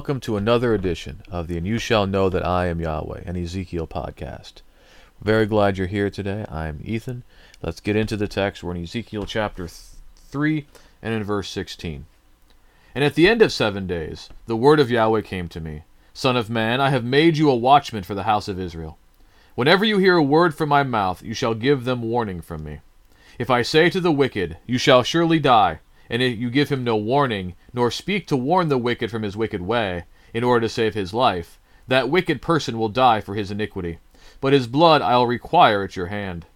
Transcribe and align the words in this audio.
welcome 0.00 0.18
to 0.18 0.38
another 0.38 0.72
edition 0.72 1.20
of 1.30 1.46
the 1.46 1.58
And 1.58 1.66
You 1.66 1.76
Shall 1.76 2.06
Know 2.06 2.30
That 2.30 2.42
I 2.42 2.68
Am 2.68 2.80
Yahweh, 2.80 3.20
an 3.26 3.36
Ezekiel 3.36 3.86
podcast. 3.86 4.62
Very 5.20 5.44
glad 5.44 5.76
you're 5.76 5.88
here 5.88 6.08
today. 6.08 6.46
I'm 6.48 6.80
Ethan. 6.82 7.22
Let's 7.62 7.80
get 7.80 7.96
into 7.96 8.16
the 8.16 8.26
text. 8.26 8.64
We're 8.64 8.74
in 8.74 8.82
Ezekiel 8.82 9.26
chapter 9.26 9.68
3 9.68 10.66
and 11.02 11.12
in 11.12 11.22
verse 11.22 11.50
16. 11.50 12.06
And 12.94 13.04
at 13.04 13.14
the 13.14 13.28
end 13.28 13.42
of 13.42 13.52
seven 13.52 13.86
days, 13.86 14.30
the 14.46 14.56
word 14.56 14.80
of 14.80 14.90
Yahweh 14.90 15.20
came 15.20 15.48
to 15.48 15.60
me 15.60 15.82
Son 16.14 16.34
of 16.34 16.48
man, 16.48 16.80
I 16.80 16.88
have 16.88 17.04
made 17.04 17.36
you 17.36 17.50
a 17.50 17.54
watchman 17.54 18.02
for 18.02 18.14
the 18.14 18.22
house 18.22 18.48
of 18.48 18.58
Israel. 18.58 18.96
Whenever 19.54 19.84
you 19.84 19.98
hear 19.98 20.16
a 20.16 20.22
word 20.22 20.54
from 20.54 20.70
my 20.70 20.82
mouth, 20.82 21.22
you 21.22 21.34
shall 21.34 21.52
give 21.52 21.84
them 21.84 22.00
warning 22.00 22.40
from 22.40 22.64
me. 22.64 22.80
If 23.38 23.50
I 23.50 23.60
say 23.60 23.90
to 23.90 24.00
the 24.00 24.10
wicked, 24.10 24.56
You 24.66 24.78
shall 24.78 25.02
surely 25.02 25.38
die, 25.38 25.80
and 26.10 26.20
if 26.20 26.36
you 26.36 26.50
give 26.50 26.68
him 26.68 26.82
no 26.82 26.96
warning, 26.96 27.54
nor 27.72 27.90
speak 27.90 28.26
to 28.26 28.36
warn 28.36 28.68
the 28.68 28.76
wicked 28.76 29.10
from 29.10 29.22
his 29.22 29.36
wicked 29.36 29.62
way, 29.62 30.04
in 30.34 30.44
order 30.44 30.62
to 30.62 30.68
save 30.68 30.92
his 30.94 31.14
life, 31.14 31.58
that 31.86 32.10
wicked 32.10 32.42
person 32.42 32.78
will 32.78 32.88
die 32.88 33.20
for 33.20 33.36
his 33.36 33.50
iniquity. 33.50 33.98
But 34.40 34.52
his 34.52 34.66
blood 34.66 35.02
I'll 35.02 35.26
require 35.26 35.84
at 35.84 35.96
your 35.96 36.06
hand. 36.06 36.46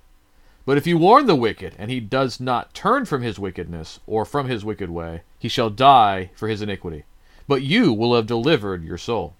But 0.67 0.77
if 0.77 0.87
you 0.87 0.99
warn 0.99 1.27
the 1.27 1.37
wicked, 1.37 1.75
and 1.79 1.91
he 1.91 2.01
does 2.01 2.41
not 2.41 2.75
turn 2.75 3.05
from 3.05 3.23
his 3.23 3.39
wickedness, 3.39 4.01
or 4.07 4.25
from 4.25 4.49
his 4.49 4.65
wicked 4.65 4.91
way, 4.91 5.23
he 5.39 5.49
shall 5.49 5.71
die 5.71 6.31
for 6.35 6.49
his 6.49 6.63
iniquity. 6.63 7.05
But 7.47 7.63
you 7.63 7.93
will 7.93 8.15
have 8.17 8.27
delivered 8.27 8.83
your 8.83 8.99
soul. 8.99 9.35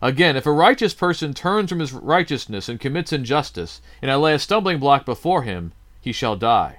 Again, 0.00 0.36
if 0.36 0.46
a 0.46 0.52
righteous 0.52 0.94
person 0.94 1.34
turns 1.34 1.68
from 1.68 1.80
his 1.80 1.92
righteousness 1.92 2.68
and 2.68 2.80
commits 2.80 3.12
injustice, 3.12 3.82
and 4.00 4.10
I 4.10 4.14
lay 4.14 4.34
a 4.34 4.38
stumbling 4.38 4.78
block 4.78 5.04
before 5.04 5.42
him, 5.42 5.72
he 6.00 6.12
shall 6.12 6.36
die. 6.36 6.78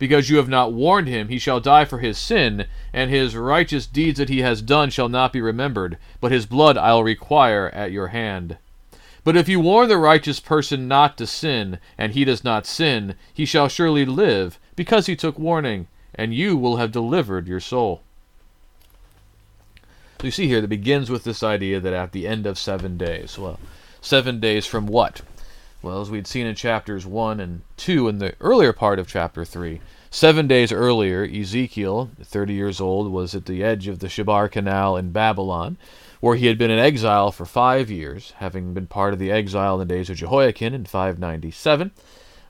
Because 0.00 0.30
you 0.30 0.38
have 0.38 0.48
not 0.48 0.72
warned 0.72 1.08
him, 1.08 1.28
he 1.28 1.38
shall 1.38 1.60
die 1.60 1.84
for 1.84 1.98
his 1.98 2.16
sin, 2.16 2.64
and 2.90 3.10
his 3.10 3.36
righteous 3.36 3.86
deeds 3.86 4.18
that 4.18 4.30
he 4.30 4.40
has 4.40 4.62
done 4.62 4.88
shall 4.88 5.10
not 5.10 5.30
be 5.30 5.42
remembered, 5.42 5.98
but 6.22 6.32
his 6.32 6.46
blood 6.46 6.78
I'll 6.78 7.04
require 7.04 7.68
at 7.74 7.92
your 7.92 8.08
hand. 8.08 8.56
But 9.24 9.36
if 9.36 9.46
you 9.46 9.60
warn 9.60 9.90
the 9.90 9.98
righteous 9.98 10.40
person 10.40 10.88
not 10.88 11.18
to 11.18 11.26
sin, 11.26 11.78
and 11.98 12.14
he 12.14 12.24
does 12.24 12.42
not 12.42 12.64
sin, 12.64 13.14
he 13.34 13.44
shall 13.44 13.68
surely 13.68 14.06
live, 14.06 14.58
because 14.74 15.04
he 15.04 15.14
took 15.14 15.38
warning, 15.38 15.86
and 16.14 16.32
you 16.32 16.56
will 16.56 16.78
have 16.78 16.92
delivered 16.92 17.46
your 17.46 17.60
soul. 17.60 18.00
So 20.18 20.28
you 20.28 20.30
see 20.30 20.46
here 20.46 20.62
that 20.62 20.68
begins 20.68 21.10
with 21.10 21.24
this 21.24 21.42
idea 21.42 21.78
that 21.78 21.92
at 21.92 22.12
the 22.12 22.26
end 22.26 22.46
of 22.46 22.58
seven 22.58 22.96
days, 22.96 23.38
well, 23.38 23.60
seven 24.00 24.40
days 24.40 24.64
from 24.64 24.86
what? 24.86 25.20
Well, 25.82 26.02
as 26.02 26.10
we'd 26.10 26.26
seen 26.26 26.46
in 26.46 26.54
chapters 26.54 27.06
1 27.06 27.40
and 27.40 27.62
2 27.78 28.06
in 28.08 28.18
the 28.18 28.34
earlier 28.38 28.74
part 28.74 28.98
of 28.98 29.08
chapter 29.08 29.46
3, 29.46 29.80
seven 30.10 30.46
days 30.46 30.72
earlier, 30.72 31.24
Ezekiel, 31.24 32.10
30 32.22 32.52
years 32.52 32.82
old, 32.82 33.10
was 33.10 33.34
at 33.34 33.46
the 33.46 33.64
edge 33.64 33.88
of 33.88 34.00
the 34.00 34.08
Chebar 34.08 34.50
Canal 34.50 34.98
in 34.98 35.10
Babylon, 35.10 35.78
where 36.20 36.36
he 36.36 36.48
had 36.48 36.58
been 36.58 36.70
in 36.70 36.78
exile 36.78 37.32
for 37.32 37.46
five 37.46 37.90
years, 37.90 38.34
having 38.36 38.74
been 38.74 38.88
part 38.88 39.14
of 39.14 39.18
the 39.18 39.30
exile 39.30 39.80
in 39.80 39.88
the 39.88 39.94
days 39.94 40.10
of 40.10 40.18
Jehoiakim 40.18 40.74
in 40.74 40.84
597. 40.84 41.92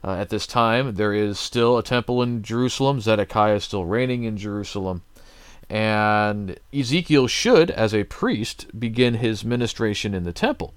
Uh, 0.02 0.10
at 0.14 0.30
this 0.30 0.48
time, 0.48 0.96
there 0.96 1.14
is 1.14 1.38
still 1.38 1.78
a 1.78 1.84
temple 1.84 2.22
in 2.22 2.42
Jerusalem. 2.42 3.00
Zedekiah 3.00 3.56
is 3.56 3.64
still 3.64 3.84
reigning 3.84 4.24
in 4.24 4.38
Jerusalem. 4.38 5.02
And 5.68 6.58
Ezekiel 6.74 7.28
should, 7.28 7.70
as 7.70 7.94
a 7.94 8.02
priest, 8.02 8.66
begin 8.76 9.14
his 9.14 9.44
ministration 9.44 10.14
in 10.14 10.24
the 10.24 10.32
temple, 10.32 10.74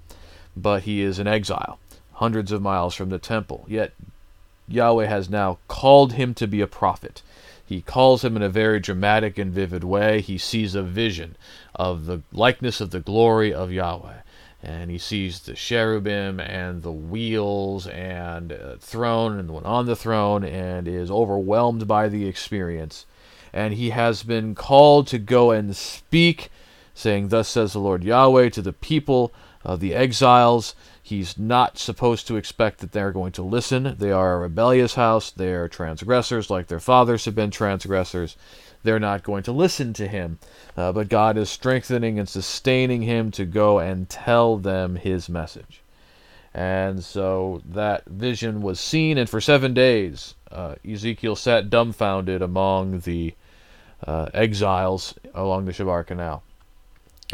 but 0.56 0.84
he 0.84 1.02
is 1.02 1.18
in 1.18 1.26
exile 1.26 1.80
hundreds 2.24 2.52
of 2.52 2.62
miles 2.62 2.94
from 2.94 3.10
the 3.10 3.18
temple. 3.18 3.66
Yet 3.68 3.92
Yahweh 4.66 5.04
has 5.04 5.28
now 5.28 5.58
called 5.68 6.14
him 6.14 6.32
to 6.32 6.46
be 6.46 6.62
a 6.62 6.66
prophet. 6.66 7.20
He 7.66 7.82
calls 7.82 8.24
him 8.24 8.34
in 8.34 8.42
a 8.42 8.48
very 8.48 8.80
dramatic 8.80 9.36
and 9.36 9.52
vivid 9.52 9.84
way. 9.84 10.22
He 10.22 10.38
sees 10.38 10.74
a 10.74 10.82
vision 10.82 11.36
of 11.74 12.06
the 12.06 12.22
likeness 12.32 12.80
of 12.80 12.92
the 12.92 13.00
glory 13.00 13.52
of 13.52 13.70
Yahweh. 13.70 14.20
And 14.62 14.90
he 14.90 14.96
sees 14.96 15.40
the 15.40 15.52
cherubim 15.52 16.40
and 16.40 16.82
the 16.82 16.98
wheels 17.12 17.86
and 17.88 18.52
uh, 18.52 18.76
throne 18.80 19.38
and 19.38 19.50
the 19.50 19.52
one 19.52 19.66
on 19.66 19.84
the 19.84 19.96
throne 19.96 20.44
and 20.44 20.88
is 20.88 21.10
overwhelmed 21.10 21.86
by 21.86 22.08
the 22.08 22.26
experience. 22.26 23.04
And 23.52 23.74
he 23.74 23.90
has 23.90 24.22
been 24.22 24.54
called 24.54 25.08
to 25.08 25.18
go 25.18 25.50
and 25.50 25.76
speak, 25.76 26.50
saying, 26.94 27.28
Thus 27.28 27.50
says 27.50 27.74
the 27.74 27.80
Lord 27.80 28.02
Yahweh 28.02 28.48
to 28.50 28.62
the 28.62 28.72
people 28.72 29.30
of 29.62 29.80
the 29.80 29.94
exiles 29.94 30.74
He's 31.06 31.38
not 31.38 31.76
supposed 31.76 32.26
to 32.28 32.36
expect 32.36 32.78
that 32.78 32.92
they're 32.92 33.12
going 33.12 33.32
to 33.32 33.42
listen. 33.42 33.94
They 33.98 34.10
are 34.10 34.36
a 34.36 34.38
rebellious 34.38 34.94
house. 34.94 35.30
They 35.30 35.52
are 35.52 35.68
transgressors, 35.68 36.48
like 36.48 36.68
their 36.68 36.80
fathers 36.80 37.26
have 37.26 37.34
been 37.34 37.50
transgressors. 37.50 38.38
They're 38.84 38.98
not 38.98 39.22
going 39.22 39.42
to 39.42 39.52
listen 39.52 39.92
to 39.92 40.08
him. 40.08 40.38
Uh, 40.78 40.92
but 40.92 41.10
God 41.10 41.36
is 41.36 41.50
strengthening 41.50 42.18
and 42.18 42.26
sustaining 42.26 43.02
him 43.02 43.30
to 43.32 43.44
go 43.44 43.78
and 43.80 44.08
tell 44.08 44.56
them 44.56 44.96
his 44.96 45.28
message. 45.28 45.82
And 46.54 47.04
so 47.04 47.60
that 47.66 48.06
vision 48.06 48.62
was 48.62 48.80
seen, 48.80 49.18
and 49.18 49.28
for 49.28 49.42
seven 49.42 49.74
days, 49.74 50.36
uh, 50.50 50.76
Ezekiel 50.90 51.36
sat 51.36 51.68
dumbfounded 51.68 52.40
among 52.40 53.00
the 53.00 53.34
uh, 54.06 54.30
exiles 54.32 55.12
along 55.34 55.66
the 55.66 55.72
Chebar 55.72 56.06
Canal. 56.06 56.42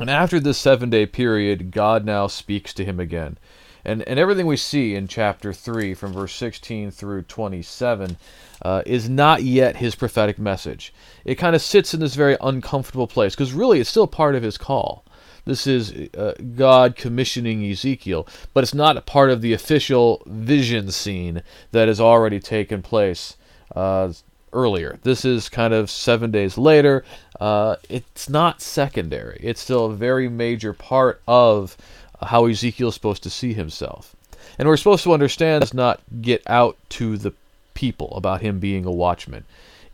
And 0.01 0.09
after 0.09 0.41
this 0.41 0.57
seven 0.57 0.89
day 0.89 1.05
period, 1.05 1.71
God 1.71 2.07
now 2.07 2.27
speaks 2.27 2.73
to 2.75 2.85
him 2.87 2.99
again. 2.99 3.37
And, 3.85 4.03
and 4.09 4.19
everything 4.19 4.47
we 4.47 4.57
see 4.57 4.95
in 4.95 5.09
chapter 5.09 5.53
3 5.53 5.93
from 5.93 6.15
verse 6.15 6.35
16 6.35 6.91
through 6.91 7.23
27 7.23 8.17
uh, 8.63 8.83
is 8.87 9.09
not 9.11 9.43
yet 9.43 9.77
his 9.77 9.95
prophetic 9.95 10.39
message. 10.39 10.95
It 11.25 11.35
kind 11.35 11.55
of 11.55 11.63
sits 11.63 11.93
in 11.93 12.01
this 12.01 12.15
very 12.15 12.37
uncomfortable 12.41 13.07
place 13.07 13.35
because 13.35 13.53
really 13.53 13.79
it's 13.79 13.91
still 13.91 14.07
part 14.07 14.35
of 14.35 14.43
his 14.43 14.57
call. 14.59 15.05
This 15.45 15.67
is 15.67 15.93
uh, 16.15 16.35
God 16.55 16.97
commissioning 16.97 17.65
Ezekiel, 17.65 18.27
but 18.55 18.65
it's 18.65 18.75
not 18.75 19.05
part 19.07 19.31
of 19.31 19.43
the 19.43 19.53
official 19.53 20.23
vision 20.27 20.91
scene 20.91 21.43
that 21.73 21.89
has 21.89 22.01
already 22.01 22.41
taken 22.41 22.83
place 22.83 23.37
uh, 23.75 24.13
earlier. 24.53 24.99
This 25.03 25.25
is 25.25 25.49
kind 25.49 25.73
of 25.73 25.91
seven 25.91 26.31
days 26.31 26.59
later. 26.59 27.05
Uh, 27.39 27.77
it's 27.89 28.29
not 28.29 28.61
secondary, 28.61 29.39
it's 29.43 29.61
still 29.61 29.87
a 29.87 29.95
very 29.95 30.29
major 30.29 30.73
part 30.73 31.23
of 31.27 31.77
how 32.23 32.47
Ezekiel 32.47 32.89
is 32.89 32.95
supposed 32.95 33.23
to 33.23 33.31
see 33.31 33.55
himself. 33.55 34.17
And 34.59 34.69
we're 34.69 34.77
supposed 34.77 35.05
to 35.05 35.15
understand 35.15 35.63
does 35.63 35.73
not 35.73 36.01
get 36.21 36.43
out 36.47 36.77
to 36.91 37.17
the 37.17 37.33
people 37.75 38.13
about 38.15 38.43
him 38.43 38.59
being 38.59 38.85
a 38.85 38.91
watchman. 38.91 39.45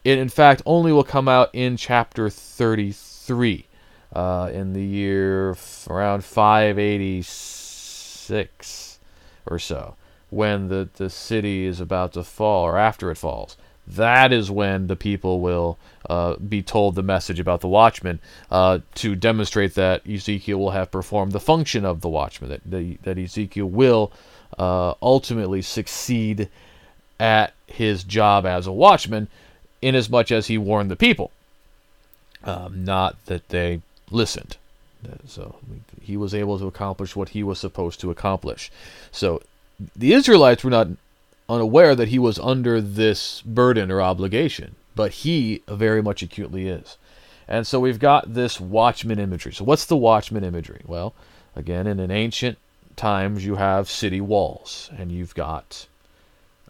It, 0.03 0.19
in 0.19 0.29
fact, 0.29 0.63
only 0.67 0.91
will 0.93 1.05
come 1.05 1.29
out 1.29 1.51
in 1.53 1.77
chapter 1.77 2.29
33 2.31 3.67
uh, 4.13 4.51
in 4.53 4.73
the 4.73 4.85
year 4.85 5.53
f- 5.53 5.87
around 5.89 6.25
586 6.25 8.99
or 9.47 9.61
so, 9.61 9.95
when 10.31 10.67
the, 10.69 10.89
the 10.97 11.11
city 11.11 11.65
is 11.65 11.81
about 11.81 12.15
to 12.15 12.25
fall 12.25 12.65
or 12.65 12.77
after 12.77 13.13
it 13.13 13.17
falls 13.17 13.57
that 13.87 14.33
is 14.33 14.51
when 14.51 14.87
the 14.87 14.97
people 14.97 15.41
will 15.41 15.79
uh, 16.09 16.37
be 16.37 16.63
told 16.63 16.95
the 16.95 17.03
message 17.03 17.41
about 17.41 17.61
the 17.61 17.69
watchman 17.69 18.19
uh, 18.51 18.81
to 18.95 19.15
demonstrate 19.15 19.75
that 19.75 20.09
Ezekiel 20.09 20.59
will 20.59 20.71
have 20.71 20.91
performed 20.91 21.33
the 21.33 21.41
function 21.41 21.85
of 21.85 22.01
the 22.01 22.09
watchman, 22.09 22.61
that, 22.65 23.03
that 23.03 23.19
Ezekiel 23.19 23.67
will 23.67 24.13
uh, 24.59 24.95
ultimately 25.03 25.63
succeed 25.63 26.49
at 27.19 27.55
his 27.67 28.05
job 28.05 28.45
as 28.47 28.67
a 28.67 28.73
watchman, 28.73 29.29
inasmuch 29.83 30.31
as 30.31 30.47
he 30.47 30.59
warned 30.59 30.91
the 30.91 30.97
people, 30.97 31.31
um, 32.45 32.85
not 32.85 33.17
that 33.27 33.49
they 33.49 33.81
listened. 34.11 34.57
So 35.27 35.57
he 36.01 36.17
was 36.17 36.35
able 36.35 36.59
to 36.59 36.67
accomplish 36.67 37.15
what 37.15 37.31
he 37.31 37.43
was 37.43 37.59
supposed 37.59 38.01
to 38.01 38.11
accomplish. 38.11 38.71
So 39.13 39.43
the 39.95 40.13
Israelites 40.13 40.65
were 40.65 40.71
not 40.71 40.89
unaware 41.49 41.95
that 41.95 42.09
he 42.09 42.19
was 42.19 42.39
under 42.39 42.81
this 42.81 43.43
burden 43.43 43.91
or 43.91 44.01
obligation, 44.01 44.75
but 44.95 45.13
he 45.13 45.63
very 45.69 46.03
much 46.03 46.23
acutely 46.23 46.69
is. 46.69 46.97
And 47.49 47.67
so 47.67 47.79
we've 47.79 47.99
got 47.99 48.35
this 48.35 48.61
watchman 48.61 49.19
imagery. 49.19 49.53
So, 49.53 49.65
what's 49.65 49.85
the 49.85 49.97
watchman 49.97 50.45
imagery? 50.45 50.83
Well, 50.87 51.15
again, 51.55 51.87
in 51.87 52.01
an 52.01 52.11
ancient 52.11 52.59
times, 52.97 53.45
you 53.45 53.57
have 53.57 53.89
city 53.89 54.21
walls, 54.21 54.91
and 54.97 55.13
you've 55.13 55.35
got 55.35 55.87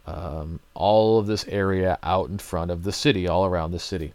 um, 0.06 0.60
all 0.74 1.18
of 1.18 1.26
this 1.26 1.46
area 1.48 1.98
out 2.02 2.28
in 2.28 2.38
front 2.38 2.70
of 2.70 2.82
the 2.82 2.92
city, 2.92 3.26
all 3.26 3.46
around 3.46 3.70
the 3.70 3.78
city 3.78 4.12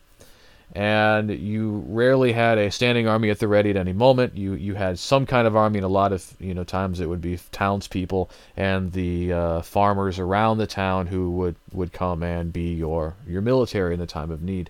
and 0.74 1.30
you 1.30 1.84
rarely 1.88 2.32
had 2.32 2.58
a 2.58 2.72
standing 2.72 3.08
army 3.08 3.30
at 3.30 3.40
the 3.40 3.48
ready 3.48 3.70
at 3.72 3.78
any 3.78 3.92
moment. 3.92 4.38
You 4.38 4.54
you 4.54 4.76
had 4.76 5.00
some 5.00 5.26
kind 5.26 5.46
of 5.46 5.56
army, 5.56 5.80
and 5.80 5.86
a 5.86 5.90
lot 5.90 6.14
of 6.14 6.34
you 6.40 6.54
know 6.54 6.64
times 6.64 7.00
it 7.00 7.10
would 7.10 7.22
be 7.22 7.38
townspeople 7.52 8.30
and 8.56 8.94
the 8.94 9.34
uh, 9.34 9.62
farmers 9.62 10.18
around 10.18 10.58
the 10.58 10.68
town 10.68 11.08
who 11.08 11.32
would 11.32 11.56
would 11.74 11.92
come 11.92 12.24
and 12.24 12.54
be 12.54 12.74
your 12.74 13.16
your 13.28 13.42
military 13.42 13.94
in 13.94 14.00
the 14.00 14.08
time 14.08 14.32
of 14.32 14.42
need. 14.42 14.70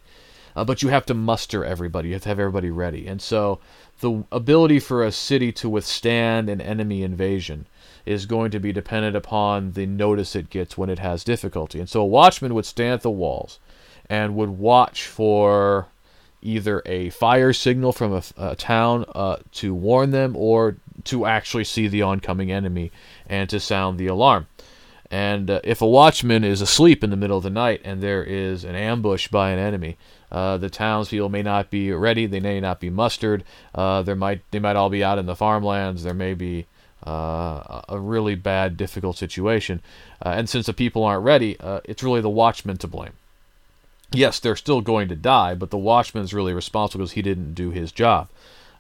Uh, 0.56 0.66
but 0.66 0.82
you 0.82 0.90
have 0.90 1.06
to 1.06 1.14
muster 1.14 1.64
everybody. 1.64 2.10
You 2.10 2.16
have 2.16 2.24
to 2.24 2.30
have 2.30 2.40
everybody 2.40 2.72
ready, 2.72 3.08
and 3.08 3.22
so 3.22 3.60
the 4.00 4.24
ability 4.32 4.80
for 4.80 5.04
a 5.04 5.12
city 5.12 5.52
to 5.52 5.70
withstand 5.70 6.50
an 6.50 6.60
enemy 6.60 7.04
invasion 7.04 7.68
is 8.06 8.26
going 8.26 8.50
to 8.50 8.60
be 8.60 8.74
dependent 8.74 9.16
upon 9.16 9.74
the 9.74 9.86
notice 9.86 10.36
it 10.36 10.50
gets 10.50 10.76
when 10.76 10.90
it 10.90 10.98
has 10.98 11.24
difficulty. 11.24 11.80
And 11.80 11.88
so 11.88 12.02
a 12.02 12.06
watchman 12.06 12.56
would 12.56 12.66
stand 12.66 12.96
at 12.96 13.02
the 13.04 13.12
walls 13.12 13.60
and 14.10 14.36
would 14.36 14.50
watch 14.50 15.06
for 15.06 15.88
either 16.42 16.82
a 16.86 17.10
fire 17.12 17.54
signal 17.54 17.92
from 17.92 18.14
a, 18.14 18.24
a 18.38 18.56
town 18.56 19.06
uh, 19.14 19.38
to 19.54 19.74
warn 19.74 20.12
them 20.12 20.36
or 20.36 20.78
to 21.06 21.26
actually 21.26 21.64
see 21.64 21.88
the 21.88 22.02
oncoming 22.02 22.52
enemy 22.52 22.92
and 23.28 23.50
to 23.50 23.60
sound 23.60 23.98
the 23.98 24.08
alarm. 24.08 24.48
And 25.10 25.52
uh, 25.52 25.60
if 25.64 25.82
a 25.82 25.88
watchman 25.88 26.44
is 26.46 26.62
asleep 26.62 27.04
in 27.04 27.10
the 27.10 27.18
middle 27.18 27.38
of 27.38 27.44
the 27.44 27.50
night 27.50 27.82
and 27.84 28.02
there 28.02 28.24
is 28.24 28.64
an 28.64 28.76
ambush 28.76 29.28
by 29.28 29.52
an 29.52 29.60
enemy, 29.60 29.98
uh, 30.32 30.58
the 30.58 30.70
townspeople 30.70 31.28
may 31.28 31.44
not 31.44 31.70
be 31.70 31.92
ready. 31.92 32.26
They 32.26 32.40
may 32.40 32.62
not 32.62 32.80
be 32.80 32.90
mustered. 32.90 33.44
Uh, 33.76 34.02
there 34.04 34.16
might 34.16 34.42
they 34.52 34.60
might 34.60 34.78
all 34.78 34.90
be 34.90 35.04
out 35.04 35.20
in 35.20 35.26
the 35.26 35.36
farmlands. 35.36 36.04
There 36.04 36.14
may 36.14 36.34
be 36.34 36.66
uh, 37.06 37.82
a 37.90 38.00
really 38.00 38.36
bad, 38.36 38.78
difficult 38.78 39.18
situation. 39.18 39.82
Uh, 40.26 40.30
and 40.30 40.50
since 40.50 40.68
the 40.68 40.74
people 40.74 41.04
aren't 41.04 41.26
ready, 41.26 41.60
uh, 41.60 41.82
it's 41.84 42.04
really 42.04 42.22
the 42.22 42.30
watchman 42.30 42.78
to 42.78 42.88
blame. 42.88 43.14
Yes, 44.14 44.40
they're 44.40 44.56
still 44.56 44.82
going 44.82 45.08
to 45.08 45.16
die, 45.16 45.56
but 45.56 45.70
the 45.70 45.78
watchman 45.78 46.24
is 46.24 46.34
really 46.34 46.54
responsible 46.54 47.04
because 47.04 47.14
he 47.14 47.22
didn't 47.22 47.54
do 47.54 47.72
his 47.72 47.92
job. 47.92 48.28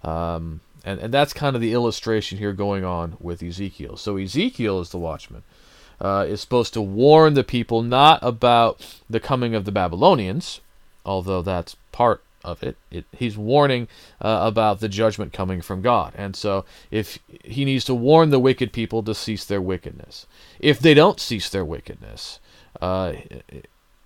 Um, 0.03 0.61
and, 0.83 0.99
and 0.99 1.13
that's 1.13 1.33
kind 1.33 1.55
of 1.55 1.61
the 1.61 1.73
illustration 1.73 2.37
here 2.37 2.53
going 2.53 2.83
on 2.83 3.15
with 3.19 3.43
Ezekiel. 3.43 3.97
So 3.97 4.17
Ezekiel 4.17 4.79
is 4.79 4.89
the 4.89 4.97
watchman. 4.97 5.43
Uh, 5.99 6.25
is 6.27 6.41
supposed 6.41 6.73
to 6.73 6.81
warn 6.81 7.35
the 7.35 7.43
people 7.43 7.83
not 7.83 8.17
about 8.23 8.99
the 9.07 9.19
coming 9.19 9.53
of 9.53 9.65
the 9.65 9.71
Babylonians, 9.71 10.59
although 11.05 11.43
that's 11.43 11.75
part 11.91 12.23
of 12.43 12.63
it. 12.63 12.75
it 12.89 13.05
he's 13.15 13.37
warning 13.37 13.87
uh, 14.19 14.39
about 14.41 14.79
the 14.79 14.89
judgment 14.89 15.31
coming 15.31 15.61
from 15.61 15.83
God. 15.83 16.13
And 16.15 16.35
so 16.35 16.65
if 16.89 17.19
he 17.43 17.65
needs 17.65 17.85
to 17.85 17.93
warn 17.93 18.31
the 18.31 18.39
wicked 18.39 18.73
people 18.73 19.03
to 19.03 19.13
cease 19.13 19.45
their 19.45 19.61
wickedness. 19.61 20.25
If 20.59 20.79
they 20.79 20.95
don't 20.95 21.19
cease 21.19 21.49
their 21.49 21.65
wickedness, 21.65 22.39
uh, 22.81 23.13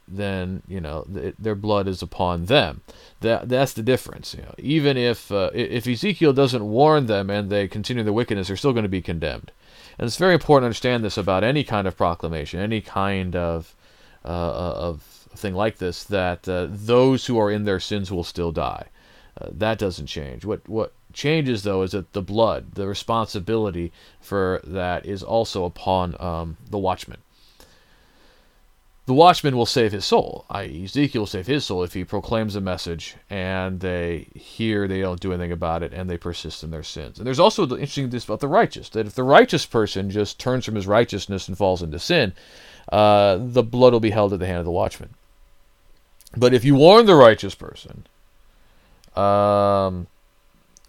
then 0.08 0.62
you 0.68 0.80
know 0.80 1.06
th- 1.12 1.36
their 1.40 1.56
blood 1.56 1.88
is 1.88 2.02
upon 2.02 2.46
them. 2.46 2.82
That 3.22 3.50
that's 3.50 3.74
the 3.74 3.84
difference. 3.84 4.34
You 4.34 4.44
know, 4.44 4.56
even 4.58 4.98
if 4.98 5.32
uh, 5.32 5.52
if 5.54 5.88
Ezekiel 5.88 6.34
doesn't 6.34 6.68
warn 6.68 7.08
them 7.08 7.30
and 7.30 7.50
they 7.50 7.68
continue 7.68 8.04
their 8.04 8.14
wickedness, 8.14 8.48
they're 8.48 8.58
still 8.58 8.74
going 8.74 8.84
to 8.84 8.90
be 8.90 9.02
condemned. 9.02 9.52
And 9.98 10.08
it's 10.08 10.18
very 10.18 10.34
important 10.34 10.64
to 10.64 10.68
understand 10.68 11.04
this 11.04 11.18
about 11.18 11.44
any 11.44 11.64
kind 11.64 11.88
of 11.88 11.96
proclamation, 11.98 12.60
any 12.60 12.82
kind 12.82 13.36
of 13.36 13.76
uh, 14.24 14.28
of 14.28 15.02
thing 15.36 15.54
like 15.54 15.78
this 15.78 16.04
that 16.06 16.48
uh, 16.48 16.68
those 16.70 17.26
who 17.26 17.40
are 17.40 17.52
in 17.52 17.64
their 17.64 17.80
sins 17.80 18.12
will 18.12 18.24
still 18.24 18.52
die. 18.52 18.88
Uh, 19.40 19.50
that 19.52 19.78
doesn't 19.78 20.08
change. 20.08 20.46
What 20.46 20.68
what 20.68 20.94
changes 21.14 21.64
though 21.64 21.82
is 21.82 21.92
that 21.92 22.14
the 22.14 22.22
blood, 22.22 22.74
the 22.74 22.88
responsibility 22.88 23.92
for 24.22 24.62
that 24.64 25.06
is 25.06 25.24
also 25.24 25.66
upon 25.66 26.16
um, 26.20 26.58
the 26.70 26.78
watchman. 26.78 27.20
The 29.06 29.14
watchman 29.14 29.56
will 29.56 29.68
save 29.68 29.92
his 29.92 30.04
soul, 30.04 30.46
i.e., 30.50 30.84
Ezekiel 30.84 31.22
will 31.22 31.28
save 31.28 31.46
his 31.46 31.64
soul 31.66 31.84
if 31.84 31.94
he 31.94 32.04
proclaims 32.04 32.56
a 32.56 32.62
message 32.62 33.16
and 33.30 33.80
they 33.80 34.30
hear, 34.34 34.88
they 34.88 35.02
don't 35.02 35.20
do 35.20 35.32
anything 35.32 35.52
about 35.52 35.84
it, 35.84 35.94
and 35.94 36.10
they 36.10 36.18
persist 36.18 36.64
in 36.64 36.72
their 36.72 36.82
sins. 36.82 37.20
And 37.20 37.28
there's 37.28 37.40
also 37.40 37.68
the 37.68 37.76
interesting 37.76 38.10
thing 38.10 38.22
about 38.24 38.40
the 38.40 38.48
righteous 38.48 38.90
that 38.90 39.06
if 39.06 39.14
the 39.14 39.24
righteous 39.24 39.68
person 39.68 40.10
just 40.10 40.40
turns 40.40 40.66
from 40.66 40.74
his 40.74 40.88
righteousness 40.88 41.48
and 41.48 41.56
falls 41.56 41.84
into 41.84 42.00
sin, 42.00 42.34
uh, 42.92 43.38
the 43.40 43.62
blood 43.62 43.94
will 43.94 44.00
be 44.00 44.10
held 44.10 44.34
at 44.34 44.40
the 44.40 44.48
hand 44.48 44.60
of 44.60 44.66
the 44.66 44.72
watchman. 44.72 45.14
But 46.36 46.56
if 46.56 46.66
you 46.66 46.74
warn 46.74 47.06
the 47.06 47.16
righteous 47.16 47.54
person, 47.54 48.08
um, 49.16 50.08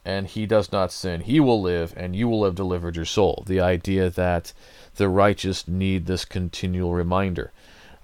and 0.07 0.27
he 0.27 0.47
does 0.47 0.73
not 0.73 0.91
sin, 0.91 1.21
he 1.21 1.39
will 1.39 1.61
live, 1.61 1.93
and 1.97 2.17
you 2.17 2.29
will 2.29 2.45
have 2.45 2.55
delivered 2.55 2.97
your 2.97 3.05
soul. 3.05 3.45
The 3.47 3.61
idea 3.61 4.09
that 4.09 4.55
the 4.97 5.09
righteous 5.09 5.69
need 5.69 6.07
this 6.07 6.25
continual 6.25 6.95
reminder. 6.95 7.53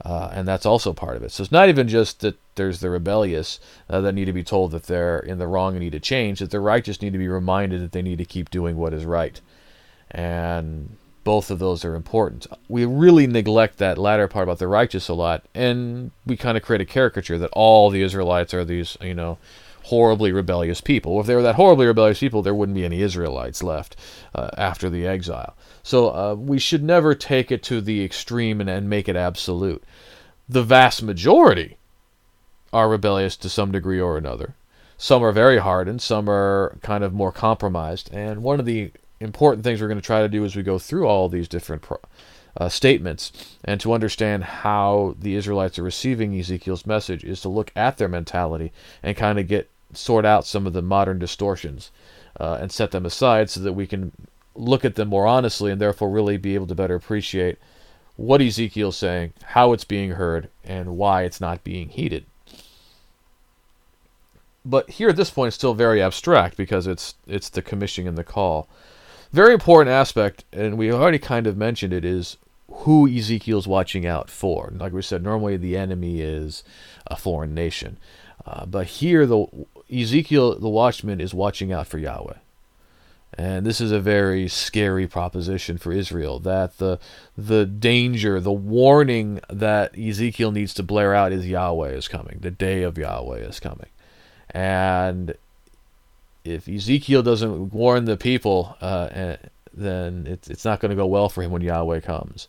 Uh, 0.04 0.31
and 0.32 0.49
that's 0.49 0.66
also 0.66 0.93
part 0.93 1.16
of 1.16 1.22
it. 1.22 1.31
So 1.31 1.43
it's 1.43 1.52
not 1.52 1.69
even 1.69 1.87
just 1.87 2.20
that 2.20 2.37
there's 2.56 2.81
the 2.81 2.90
rebellious 2.90 3.60
uh, 3.88 4.00
that 4.00 4.14
need 4.14 4.25
to 4.25 4.32
be 4.32 4.43
told 4.43 4.72
that 4.72 4.84
they're 4.84 5.20
in 5.20 5.38
the 5.38 5.46
wrong 5.46 5.75
and 5.75 5.84
need 5.84 5.93
to 5.93 6.00
change, 6.00 6.40
that 6.40 6.50
the 6.50 6.58
righteous 6.58 7.00
need 7.00 7.12
to 7.12 7.19
be 7.19 7.28
reminded 7.28 7.81
that 7.82 7.93
they 7.93 8.02
need 8.02 8.19
to 8.19 8.25
keep 8.25 8.50
doing 8.50 8.76
what 8.76 8.93
is 8.93 9.04
right. 9.04 9.40
And 10.10 10.96
both 11.25 11.50
of 11.50 11.60
those 11.60 11.84
are 11.84 11.94
important. 11.94 12.49
We 12.69 12.84
really 12.84 13.26
neglect 13.26 13.78
that 13.78 13.96
latter 13.96 14.26
part 14.26 14.43
about 14.43 14.58
the 14.58 14.66
righteous 14.66 15.08
a 15.08 15.14
lot, 15.14 15.44
and 15.54 16.10
we 16.26 16.37
kind 16.37 16.56
of 16.56 16.64
create 16.64 16.81
a 16.81 16.87
caricature 16.87 17.38
that 17.38 17.50
all 17.52 17.88
the 17.88 18.02
Israelites 18.02 18.52
are 18.52 18.64
these, 18.64 18.96
you 19.00 19.14
know, 19.14 19.38
horribly 19.84 20.32
rebellious 20.32 20.81
people. 20.81 21.20
If 21.20 21.26
they 21.26 21.34
were 21.34 21.43
that 21.43 21.56
horribly 21.56 21.87
rebellious 21.87 22.20
people, 22.20 22.43
there 22.43 22.55
wouldn't 22.55 22.76
be 22.76 22.84
any 22.84 23.02
Israelites 23.02 23.62
left 23.62 23.96
uh, 24.34 24.50
after 24.56 24.88
the 24.88 25.06
exile. 25.06 25.56
So 25.82 26.08
uh, 26.14 26.34
we 26.34 26.58
should 26.58 26.82
never 26.82 27.14
take 27.14 27.50
it 27.50 27.62
to 27.64 27.81
the 27.81 28.05
extreme 28.05 28.61
and, 28.61 28.70
and 28.70 28.88
make 28.88 29.08
it 29.08 29.17
absolute. 29.17 29.82
The 30.49 30.62
vast 30.62 31.02
majority 31.02 31.79
are 32.73 32.88
rebellious 32.88 33.37
to 33.38 33.49
some 33.49 33.73
degree 33.73 34.00
or 34.00 34.17
another. 34.17 34.55
Some 34.96 35.25
are 35.25 35.32
very 35.32 35.58
hardened, 35.58 36.00
some 36.00 36.31
are 36.31 36.79
kind 36.82 37.02
of 37.02 37.12
more 37.12 37.32
compromised. 37.32 38.12
And 38.12 38.43
one 38.43 38.61
of 38.61 38.67
the 38.67 38.93
important 39.19 39.64
things 39.64 39.81
we're 39.81 39.88
going 39.88 40.00
to 40.00 40.06
try 40.06 40.20
to 40.20 40.29
do 40.29 40.44
as 40.44 40.55
we 40.55 40.62
go 40.62 40.79
through 40.79 41.06
all 41.06 41.29
these 41.29 41.49
different 41.49 41.82
pro- 41.82 41.99
uh, 42.56 42.69
statements 42.69 43.32
and 43.64 43.81
to 43.81 43.93
understand 43.93 44.44
how 44.44 45.17
the 45.19 45.34
Israelites 45.34 45.79
are 45.79 45.82
receiving 45.82 46.38
Ezekiel's 46.38 46.87
message 46.87 47.25
is 47.25 47.40
to 47.40 47.49
look 47.49 47.73
at 47.75 47.99
their 47.99 48.08
mentality 48.08 48.73
and 49.02 49.17
kind 49.17 49.38
of 49.38 49.49
get 49.49 49.70
sort 49.92 50.24
out 50.24 50.46
some 50.46 50.66
of 50.66 50.72
the 50.72 50.82
modern 50.82 51.18
distortions 51.18 51.90
uh, 52.38 52.58
and 52.60 52.72
set 52.72 52.90
them 52.90 53.06
aside 53.06 53.50
so 53.50 53.60
that 53.60 53.72
we 53.72 53.86
can 53.86 54.12
look 54.54 54.84
at 54.84 54.94
them 54.94 55.08
more 55.08 55.26
honestly 55.26 55.70
and 55.70 55.80
therefore 55.80 56.10
really 56.10 56.36
be 56.36 56.54
able 56.54 56.66
to 56.66 56.74
better 56.74 56.94
appreciate 56.94 57.58
what 58.16 58.42
Ezekiel's 58.42 58.96
saying, 58.96 59.32
how 59.42 59.72
it's 59.72 59.84
being 59.84 60.12
heard, 60.12 60.48
and 60.64 60.96
why 60.96 61.22
it's 61.22 61.40
not 61.40 61.64
being 61.64 61.88
heeded. 61.88 62.26
But 64.64 64.90
here 64.90 65.08
at 65.08 65.16
this 65.16 65.30
point, 65.30 65.48
it's 65.48 65.56
still 65.56 65.74
very 65.74 66.00
abstract 66.00 66.56
because 66.56 66.86
it's 66.86 67.14
it's 67.26 67.48
the 67.48 67.62
commissioning 67.62 68.06
and 68.06 68.18
the 68.18 68.24
call. 68.24 68.68
Very 69.32 69.54
important 69.54 69.92
aspect, 69.92 70.44
and 70.52 70.76
we 70.78 70.92
already 70.92 71.18
kind 71.18 71.46
of 71.46 71.56
mentioned 71.56 71.92
it, 71.92 72.04
is 72.04 72.36
who 72.70 73.08
Ezekiel's 73.08 73.66
watching 73.66 74.06
out 74.06 74.30
for. 74.30 74.72
Like 74.76 74.92
we 74.92 75.02
said, 75.02 75.22
normally 75.22 75.56
the 75.56 75.76
enemy 75.76 76.20
is 76.20 76.62
a 77.06 77.16
foreign 77.16 77.54
nation. 77.54 77.96
Uh, 78.46 78.66
but 78.66 78.86
here, 78.86 79.26
the 79.26 79.46
Ezekiel, 79.92 80.58
the 80.58 80.68
watchman, 80.68 81.20
is 81.20 81.32
watching 81.34 81.72
out 81.72 81.86
for 81.86 81.98
Yahweh. 81.98 82.34
And 83.34 83.64
this 83.64 83.80
is 83.80 83.92
a 83.92 84.00
very 84.00 84.46
scary 84.46 85.06
proposition 85.06 85.78
for 85.78 85.90
Israel 85.90 86.38
that 86.40 86.76
the 86.76 86.98
the 87.36 87.64
danger, 87.64 88.40
the 88.40 88.52
warning 88.52 89.40
that 89.48 89.98
Ezekiel 89.98 90.52
needs 90.52 90.74
to 90.74 90.82
blare 90.82 91.14
out 91.14 91.32
is 91.32 91.46
Yahweh 91.46 91.90
is 91.90 92.08
coming. 92.08 92.38
The 92.43 92.50
day 92.50 92.82
of 92.82 92.98
Yahweh 92.98 93.38
is 93.38 93.58
coming. 93.58 93.88
And 94.50 95.34
if 96.44 96.69
Ezekiel 96.69 97.22
doesn't 97.22 97.72
warn 97.72 98.05
the 98.05 98.19
people, 98.19 98.76
uh, 98.82 99.08
eh, 99.10 99.36
then 99.72 100.26
it's, 100.26 100.50
it's 100.50 100.64
not 100.67 100.81
going 100.81 100.90
to 100.90 100.96
go 100.96 101.06
well 101.06 101.31
for 101.31 101.43
him 101.43 101.52
when 101.52 101.62
Yahweh 101.62 102.00
comes. 102.00 102.48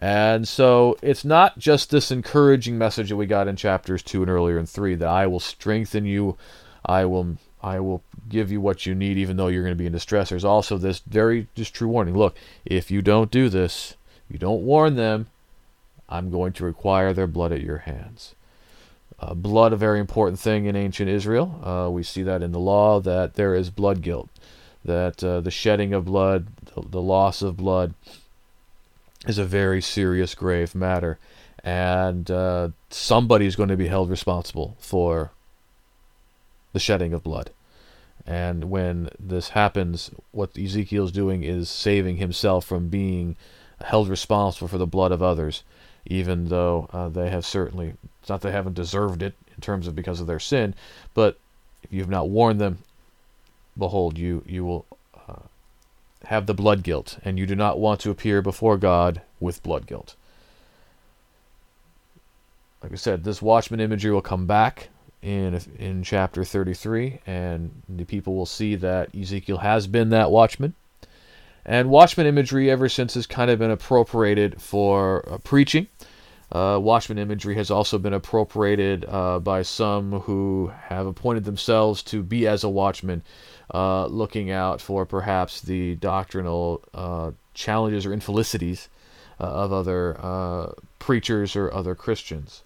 And 0.00 0.48
so 0.48 0.96
it's 1.02 1.26
not 1.26 1.58
just 1.58 1.90
this 1.90 2.10
encouraging 2.10 2.78
message 2.78 3.10
that 3.10 3.16
we 3.16 3.26
got 3.26 3.48
in 3.48 3.56
chapters 3.56 4.02
2 4.02 4.22
and 4.22 4.30
earlier 4.30 4.58
in 4.58 4.64
3 4.64 4.94
that 4.96 5.08
I 5.08 5.26
will 5.26 5.40
strengthen 5.40 6.06
you, 6.06 6.38
I 6.84 7.04
will 7.04 7.36
I 7.62 7.78
will 7.80 8.02
give 8.30 8.50
you 8.50 8.58
what 8.58 8.86
you 8.86 8.94
need 8.94 9.18
even 9.18 9.36
though 9.36 9.48
you're 9.48 9.62
going 9.62 9.74
to 9.74 9.78
be 9.78 9.84
in 9.84 9.92
distress. 9.92 10.30
There's 10.30 10.44
also 10.46 10.78
this 10.78 11.00
very 11.00 11.48
just 11.54 11.74
true 11.74 11.88
warning. 11.88 12.16
Look, 12.16 12.36
if 12.64 12.90
you 12.90 13.02
don't 13.02 13.30
do 13.30 13.50
this, 13.50 13.96
you 14.30 14.38
don't 14.38 14.62
warn 14.62 14.96
them, 14.96 15.26
I'm 16.08 16.30
going 16.30 16.54
to 16.54 16.64
require 16.64 17.12
their 17.12 17.26
blood 17.26 17.52
at 17.52 17.60
your 17.60 17.78
hands. 17.78 18.34
Uh, 19.18 19.34
blood, 19.34 19.74
a 19.74 19.76
very 19.76 20.00
important 20.00 20.38
thing 20.38 20.64
in 20.64 20.74
ancient 20.74 21.10
Israel. 21.10 21.60
Uh, 21.62 21.90
we 21.90 22.02
see 22.02 22.22
that 22.22 22.42
in 22.42 22.52
the 22.52 22.58
law 22.58 23.00
that 23.00 23.34
there 23.34 23.54
is 23.54 23.68
blood 23.68 24.00
guilt, 24.00 24.30
that 24.84 25.22
uh, 25.22 25.40
the 25.40 25.50
shedding 25.50 25.92
of 25.92 26.06
blood, 26.06 26.46
the, 26.74 26.80
the, 26.88 27.02
loss 27.02 27.42
of 27.42 27.58
blood, 27.58 27.92
is 29.26 29.38
a 29.38 29.44
very 29.44 29.82
serious, 29.82 30.34
grave 30.34 30.74
matter, 30.74 31.18
and 31.62 32.30
uh, 32.30 32.70
somebody 32.88 33.46
is 33.46 33.56
going 33.56 33.68
to 33.68 33.76
be 33.76 33.88
held 33.88 34.10
responsible 34.10 34.76
for 34.78 35.30
the 36.72 36.80
shedding 36.80 37.12
of 37.12 37.22
blood. 37.22 37.50
And 38.26 38.70
when 38.70 39.10
this 39.18 39.50
happens, 39.50 40.10
what 40.30 40.56
Ezekiel 40.56 41.04
is 41.04 41.12
doing 41.12 41.42
is 41.42 41.68
saving 41.68 42.16
himself 42.16 42.64
from 42.64 42.88
being 42.88 43.36
held 43.82 44.08
responsible 44.08 44.68
for 44.68 44.78
the 44.78 44.86
blood 44.86 45.10
of 45.10 45.22
others 45.22 45.62
even 46.06 46.46
though 46.48 46.88
uh, 46.92 47.08
they 47.08 47.30
have 47.30 47.44
certainly, 47.44 47.94
it's 48.20 48.28
not 48.28 48.40
they 48.40 48.50
haven't 48.52 48.74
deserved 48.74 49.22
it 49.22 49.34
in 49.54 49.60
terms 49.60 49.86
of 49.86 49.94
because 49.94 50.20
of 50.20 50.26
their 50.26 50.38
sin, 50.38 50.74
but 51.14 51.38
if 51.82 51.92
you 51.92 52.00
have 52.00 52.10
not 52.10 52.28
warned 52.28 52.60
them, 52.60 52.78
behold, 53.76 54.18
you, 54.18 54.42
you 54.46 54.64
will 54.64 54.86
have 56.24 56.46
the 56.46 56.54
blood 56.54 56.82
guilt, 56.82 57.18
and 57.24 57.38
you 57.38 57.46
do 57.46 57.56
not 57.56 57.78
want 57.78 58.00
to 58.00 58.10
appear 58.10 58.42
before 58.42 58.76
God 58.76 59.22
with 59.38 59.62
blood 59.62 59.86
guilt. 59.86 60.16
Like 62.82 62.92
I 62.92 62.96
said, 62.96 63.24
this 63.24 63.42
watchman 63.42 63.80
imagery 63.80 64.10
will 64.10 64.22
come 64.22 64.46
back 64.46 64.88
in 65.22 65.60
in 65.78 66.02
chapter 66.02 66.44
33, 66.44 67.20
and 67.26 67.82
the 67.88 68.04
people 68.04 68.34
will 68.34 68.46
see 68.46 68.74
that 68.76 69.14
Ezekiel 69.14 69.58
has 69.58 69.86
been 69.86 70.10
that 70.10 70.30
watchman. 70.30 70.74
And 71.64 71.90
Watchman 71.90 72.26
imagery 72.26 72.70
ever 72.70 72.88
since 72.88 73.14
has 73.14 73.26
kind 73.26 73.50
of 73.50 73.58
been 73.58 73.70
appropriated 73.70 74.60
for 74.60 75.28
uh, 75.30 75.38
preaching. 75.38 75.88
Uh, 76.52 76.78
watchman 76.82 77.18
imagery 77.18 77.54
has 77.54 77.70
also 77.70 77.96
been 77.96 78.12
appropriated 78.12 79.04
uh, 79.08 79.38
by 79.38 79.62
some 79.62 80.20
who 80.20 80.72
have 80.88 81.06
appointed 81.06 81.44
themselves 81.44 82.02
to 82.02 82.22
be 82.24 82.46
as 82.46 82.64
a 82.64 82.68
watchman, 82.68 83.22
uh, 83.72 84.06
looking 84.06 84.50
out 84.50 84.80
for 84.80 85.06
perhaps 85.06 85.60
the 85.60 85.94
doctrinal 85.96 86.82
uh, 86.92 87.30
challenges 87.54 88.04
or 88.04 88.12
infelicities 88.12 88.88
uh, 89.38 89.44
of 89.44 89.72
other 89.72 90.16
uh, 90.20 90.72
preachers 90.98 91.54
or 91.54 91.72
other 91.72 91.94
Christians. 91.94 92.62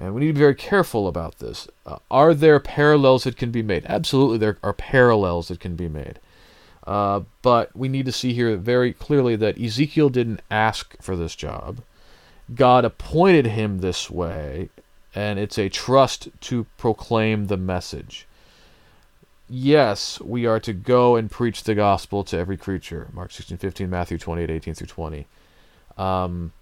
And 0.00 0.14
we 0.14 0.22
need 0.22 0.28
to 0.28 0.32
be 0.32 0.40
very 0.40 0.54
careful 0.54 1.06
about 1.06 1.38
this. 1.38 1.68
are 2.10 2.34
there 2.34 2.58
parallels 2.58 3.24
that 3.24 3.36
can 3.36 3.52
be 3.52 3.62
made? 3.62 3.84
Absolutely, 3.86 4.38
there 4.38 4.58
are 4.64 4.72
parallels 4.72 5.46
that 5.48 5.60
can 5.60 5.76
be 5.76 5.88
made. 5.88 6.18
but 6.84 7.76
we 7.76 7.88
need 7.88 8.06
to 8.06 8.12
see 8.12 8.32
here 8.32 8.56
very 8.56 8.92
clearly 8.92 9.36
that 9.36 9.60
Ezekiel 9.60 10.08
didn't 10.08 10.40
ask 10.50 11.00
for 11.00 11.14
this 11.14 11.36
job. 11.36 11.82
God 12.54 12.84
appointed 12.84 13.46
him 13.46 13.78
this 13.78 14.10
way, 14.10 14.70
and 15.14 15.38
it's 15.38 15.58
a 15.58 15.68
trust 15.68 16.28
to 16.42 16.66
proclaim 16.76 17.46
the 17.46 17.56
message. 17.56 18.26
Yes, 19.48 20.20
we 20.20 20.46
are 20.46 20.60
to 20.60 20.72
go 20.72 21.16
and 21.16 21.30
preach 21.30 21.64
the 21.64 21.74
gospel 21.74 22.24
to 22.24 22.38
every 22.38 22.56
creature. 22.56 23.08
Mark 23.12 23.32
16, 23.32 23.58
15, 23.58 23.90
Matthew 23.90 24.18
28, 24.18 24.50
18 24.50 24.74
through 24.74 24.86
20. 24.86 25.26
Um, 25.98 26.52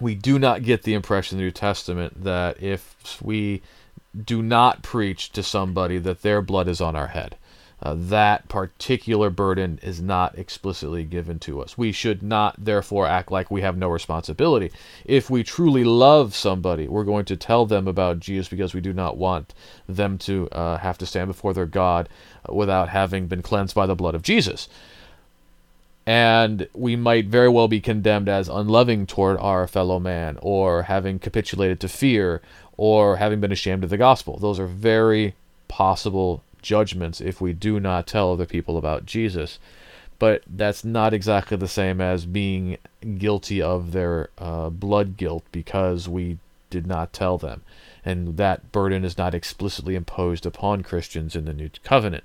we 0.00 0.14
do 0.14 0.38
not 0.38 0.62
get 0.62 0.82
the 0.82 0.94
impression 0.94 1.36
in 1.36 1.40
the 1.40 1.44
New 1.44 1.50
Testament 1.50 2.24
that 2.24 2.62
if 2.62 3.20
we 3.22 3.62
do 4.22 4.42
not 4.42 4.82
preach 4.82 5.30
to 5.32 5.42
somebody 5.42 5.98
that 5.98 6.22
their 6.22 6.40
blood 6.40 6.68
is 6.68 6.80
on 6.80 6.96
our 6.96 7.08
head. 7.08 7.36
Uh, 7.84 7.94
that 7.96 8.48
particular 8.48 9.28
burden 9.28 9.78
is 9.82 10.00
not 10.00 10.38
explicitly 10.38 11.04
given 11.04 11.38
to 11.38 11.60
us. 11.60 11.76
We 11.76 11.92
should 11.92 12.22
not, 12.22 12.56
therefore, 12.58 13.06
act 13.06 13.30
like 13.30 13.50
we 13.50 13.60
have 13.60 13.76
no 13.76 13.88
responsibility. 13.88 14.72
If 15.04 15.28
we 15.28 15.44
truly 15.44 15.84
love 15.84 16.34
somebody, 16.34 16.88
we're 16.88 17.04
going 17.04 17.26
to 17.26 17.36
tell 17.36 17.66
them 17.66 17.86
about 17.86 18.20
Jesus 18.20 18.48
because 18.48 18.72
we 18.72 18.80
do 18.80 18.94
not 18.94 19.18
want 19.18 19.52
them 19.86 20.16
to 20.18 20.48
uh, 20.50 20.78
have 20.78 20.96
to 20.98 21.06
stand 21.06 21.28
before 21.28 21.52
their 21.52 21.66
God 21.66 22.08
without 22.48 22.88
having 22.88 23.26
been 23.26 23.42
cleansed 23.42 23.74
by 23.74 23.84
the 23.84 23.94
blood 23.94 24.14
of 24.14 24.22
Jesus. 24.22 24.66
And 26.06 26.68
we 26.72 26.96
might 26.96 27.26
very 27.26 27.50
well 27.50 27.68
be 27.68 27.80
condemned 27.80 28.30
as 28.30 28.48
unloving 28.48 29.06
toward 29.06 29.38
our 29.38 29.66
fellow 29.66 29.98
man, 29.98 30.38
or 30.40 30.84
having 30.84 31.18
capitulated 31.18 31.80
to 31.80 31.88
fear, 31.88 32.40
or 32.78 33.16
having 33.16 33.40
been 33.40 33.52
ashamed 33.52 33.84
of 33.84 33.90
the 33.90 33.98
gospel. 33.98 34.38
Those 34.38 34.58
are 34.58 34.66
very 34.66 35.34
possible 35.68 36.42
judgments 36.64 37.20
if 37.20 37.40
we 37.40 37.52
do 37.52 37.78
not 37.78 38.08
tell 38.08 38.32
other 38.32 38.46
people 38.46 38.76
about 38.76 39.06
Jesus. 39.06 39.60
But 40.18 40.42
that's 40.48 40.84
not 40.84 41.12
exactly 41.12 41.56
the 41.56 41.68
same 41.68 42.00
as 42.00 42.24
being 42.24 42.78
guilty 43.18 43.60
of 43.60 43.92
their 43.92 44.30
uh, 44.38 44.70
blood 44.70 45.16
guilt 45.16 45.44
because 45.52 46.08
we 46.08 46.38
did 46.70 46.86
not 46.86 47.12
tell 47.12 47.38
them. 47.38 47.62
And 48.04 48.36
that 48.36 48.72
burden 48.72 49.04
is 49.04 49.18
not 49.18 49.34
explicitly 49.34 49.94
imposed 49.94 50.46
upon 50.46 50.82
Christians 50.82 51.36
in 51.36 51.44
the 51.44 51.52
New 51.52 51.70
Covenant. 51.84 52.24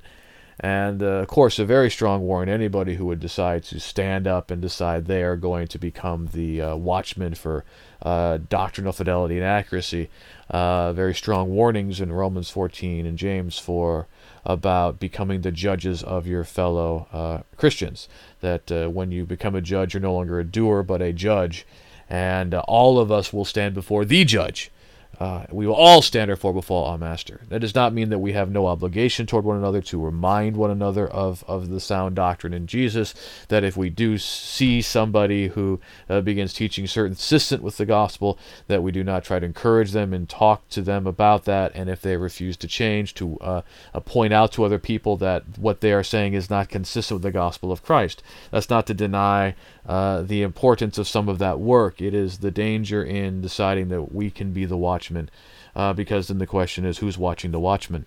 And 0.59 1.01
uh, 1.01 1.05
of 1.05 1.27
course, 1.27 1.57
a 1.57 1.65
very 1.65 1.89
strong 1.89 2.21
warning 2.21 2.53
anybody 2.53 2.95
who 2.95 3.05
would 3.05 3.21
decide 3.21 3.63
to 3.65 3.79
stand 3.79 4.27
up 4.27 4.51
and 4.51 4.61
decide 4.61 5.05
they 5.05 5.23
are 5.23 5.37
going 5.37 5.67
to 5.69 5.79
become 5.79 6.29
the 6.33 6.61
uh, 6.61 6.75
watchman 6.75 7.35
for 7.35 7.63
uh, 8.01 8.39
doctrinal 8.49 8.91
fidelity 8.91 9.37
and 9.37 9.45
accuracy. 9.45 10.09
Uh, 10.49 10.91
very 10.91 11.15
strong 11.15 11.49
warnings 11.49 12.01
in 12.01 12.11
Romans 12.11 12.49
14 12.49 13.05
and 13.05 13.17
James 13.17 13.57
4 13.57 14.07
about 14.45 14.99
becoming 14.99 15.41
the 15.41 15.51
judges 15.51 16.03
of 16.03 16.27
your 16.27 16.43
fellow 16.43 17.07
uh, 17.13 17.39
Christians. 17.55 18.09
That 18.41 18.69
uh, 18.69 18.89
when 18.89 19.11
you 19.11 19.25
become 19.25 19.55
a 19.55 19.61
judge, 19.61 19.93
you're 19.93 20.01
no 20.01 20.13
longer 20.13 20.39
a 20.39 20.45
doer, 20.45 20.83
but 20.83 21.01
a 21.01 21.13
judge. 21.13 21.65
And 22.09 22.53
all 22.53 22.99
of 22.99 23.11
us 23.11 23.31
will 23.31 23.45
stand 23.45 23.75
before 23.75 24.03
the 24.03 24.25
judge. 24.25 24.71
Uh, 25.19 25.45
we 25.51 25.67
will 25.67 25.75
all 25.75 26.01
stand 26.01 26.31
or 26.31 26.35
fall 26.37 26.53
before 26.53 26.87
our 26.87 26.97
master. 26.97 27.41
That 27.49 27.59
does 27.59 27.75
not 27.75 27.93
mean 27.93 28.09
that 28.09 28.19
we 28.19 28.31
have 28.33 28.49
no 28.49 28.67
obligation 28.67 29.25
toward 29.25 29.43
one 29.43 29.57
another 29.57 29.81
to 29.81 30.01
remind 30.01 30.55
one 30.55 30.71
another 30.71 31.07
of, 31.07 31.43
of 31.45 31.69
the 31.69 31.81
sound 31.81 32.15
doctrine 32.15 32.53
in 32.53 32.67
Jesus. 32.67 33.13
That 33.49 33.65
if 33.65 33.75
we 33.75 33.89
do 33.89 34.17
see 34.17 34.81
somebody 34.81 35.49
who 35.49 35.81
uh, 36.09 36.21
begins 36.21 36.53
teaching 36.53 36.87
certain 36.87 37.17
consistent 37.29 37.61
with 37.61 37.77
the 37.77 37.85
gospel, 37.85 38.39
that 38.67 38.81
we 38.81 38.93
do 38.93 39.03
not 39.03 39.25
try 39.25 39.39
to 39.39 39.45
encourage 39.45 39.91
them 39.91 40.13
and 40.13 40.27
talk 40.27 40.67
to 40.69 40.81
them 40.81 41.05
about 41.05 41.43
that. 41.43 41.71
And 41.75 41.89
if 41.89 42.01
they 42.01 42.15
refuse 42.15 42.55
to 42.57 42.67
change, 42.67 43.13
to 43.15 43.37
uh, 43.39 43.61
uh 43.93 43.99
point 43.99 44.33
out 44.33 44.53
to 44.53 44.63
other 44.63 44.79
people 44.79 45.17
that 45.17 45.43
what 45.59 45.81
they 45.81 45.91
are 45.91 46.03
saying 46.03 46.33
is 46.33 46.49
not 46.49 46.69
consistent 46.69 47.17
with 47.17 47.23
the 47.23 47.31
gospel 47.31 47.71
of 47.71 47.83
Christ. 47.83 48.23
That's 48.51 48.69
not 48.69 48.87
to 48.87 48.93
deny 48.93 49.55
uh, 49.85 50.21
the 50.21 50.43
importance 50.43 50.97
of 50.97 51.07
some 51.07 51.27
of 51.27 51.39
that 51.39 51.59
work. 51.59 52.01
It 52.01 52.13
is 52.13 52.37
the 52.37 52.51
danger 52.51 53.03
in 53.03 53.41
deciding 53.41 53.89
that 53.89 54.13
we 54.13 54.31
can 54.31 54.53
be 54.53 54.65
the 54.65 54.77
watchman, 54.99 55.29
uh, 55.75 55.93
because 55.93 56.27
then 56.27 56.39
the 56.39 56.45
question 56.45 56.83
is 56.85 56.97
who's 56.97 57.17
watching 57.17 57.51
the 57.51 57.59
Watchmen, 57.59 58.05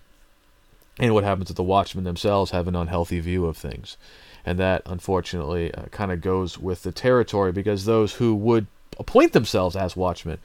And 0.99 1.11
what 1.15 1.23
happens 1.23 1.49
if 1.49 1.55
the 1.55 1.63
watchmen 1.63 2.03
themselves 2.03 2.51
have 2.51 2.67
an 2.67 2.75
unhealthy 2.75 3.19
view 3.19 3.47
of 3.47 3.57
things? 3.57 3.97
And 4.45 4.59
that, 4.59 4.83
unfortunately, 4.85 5.73
uh, 5.73 5.85
kind 5.85 6.11
of 6.11 6.21
goes 6.21 6.59
with 6.59 6.83
the 6.83 6.91
territory 6.91 7.51
because 7.51 7.85
those 7.85 8.13
who 8.15 8.35
would 8.35 8.67
appoint 8.99 9.33
themselves 9.33 9.75
as 9.75 9.95
watchmen 9.95 10.37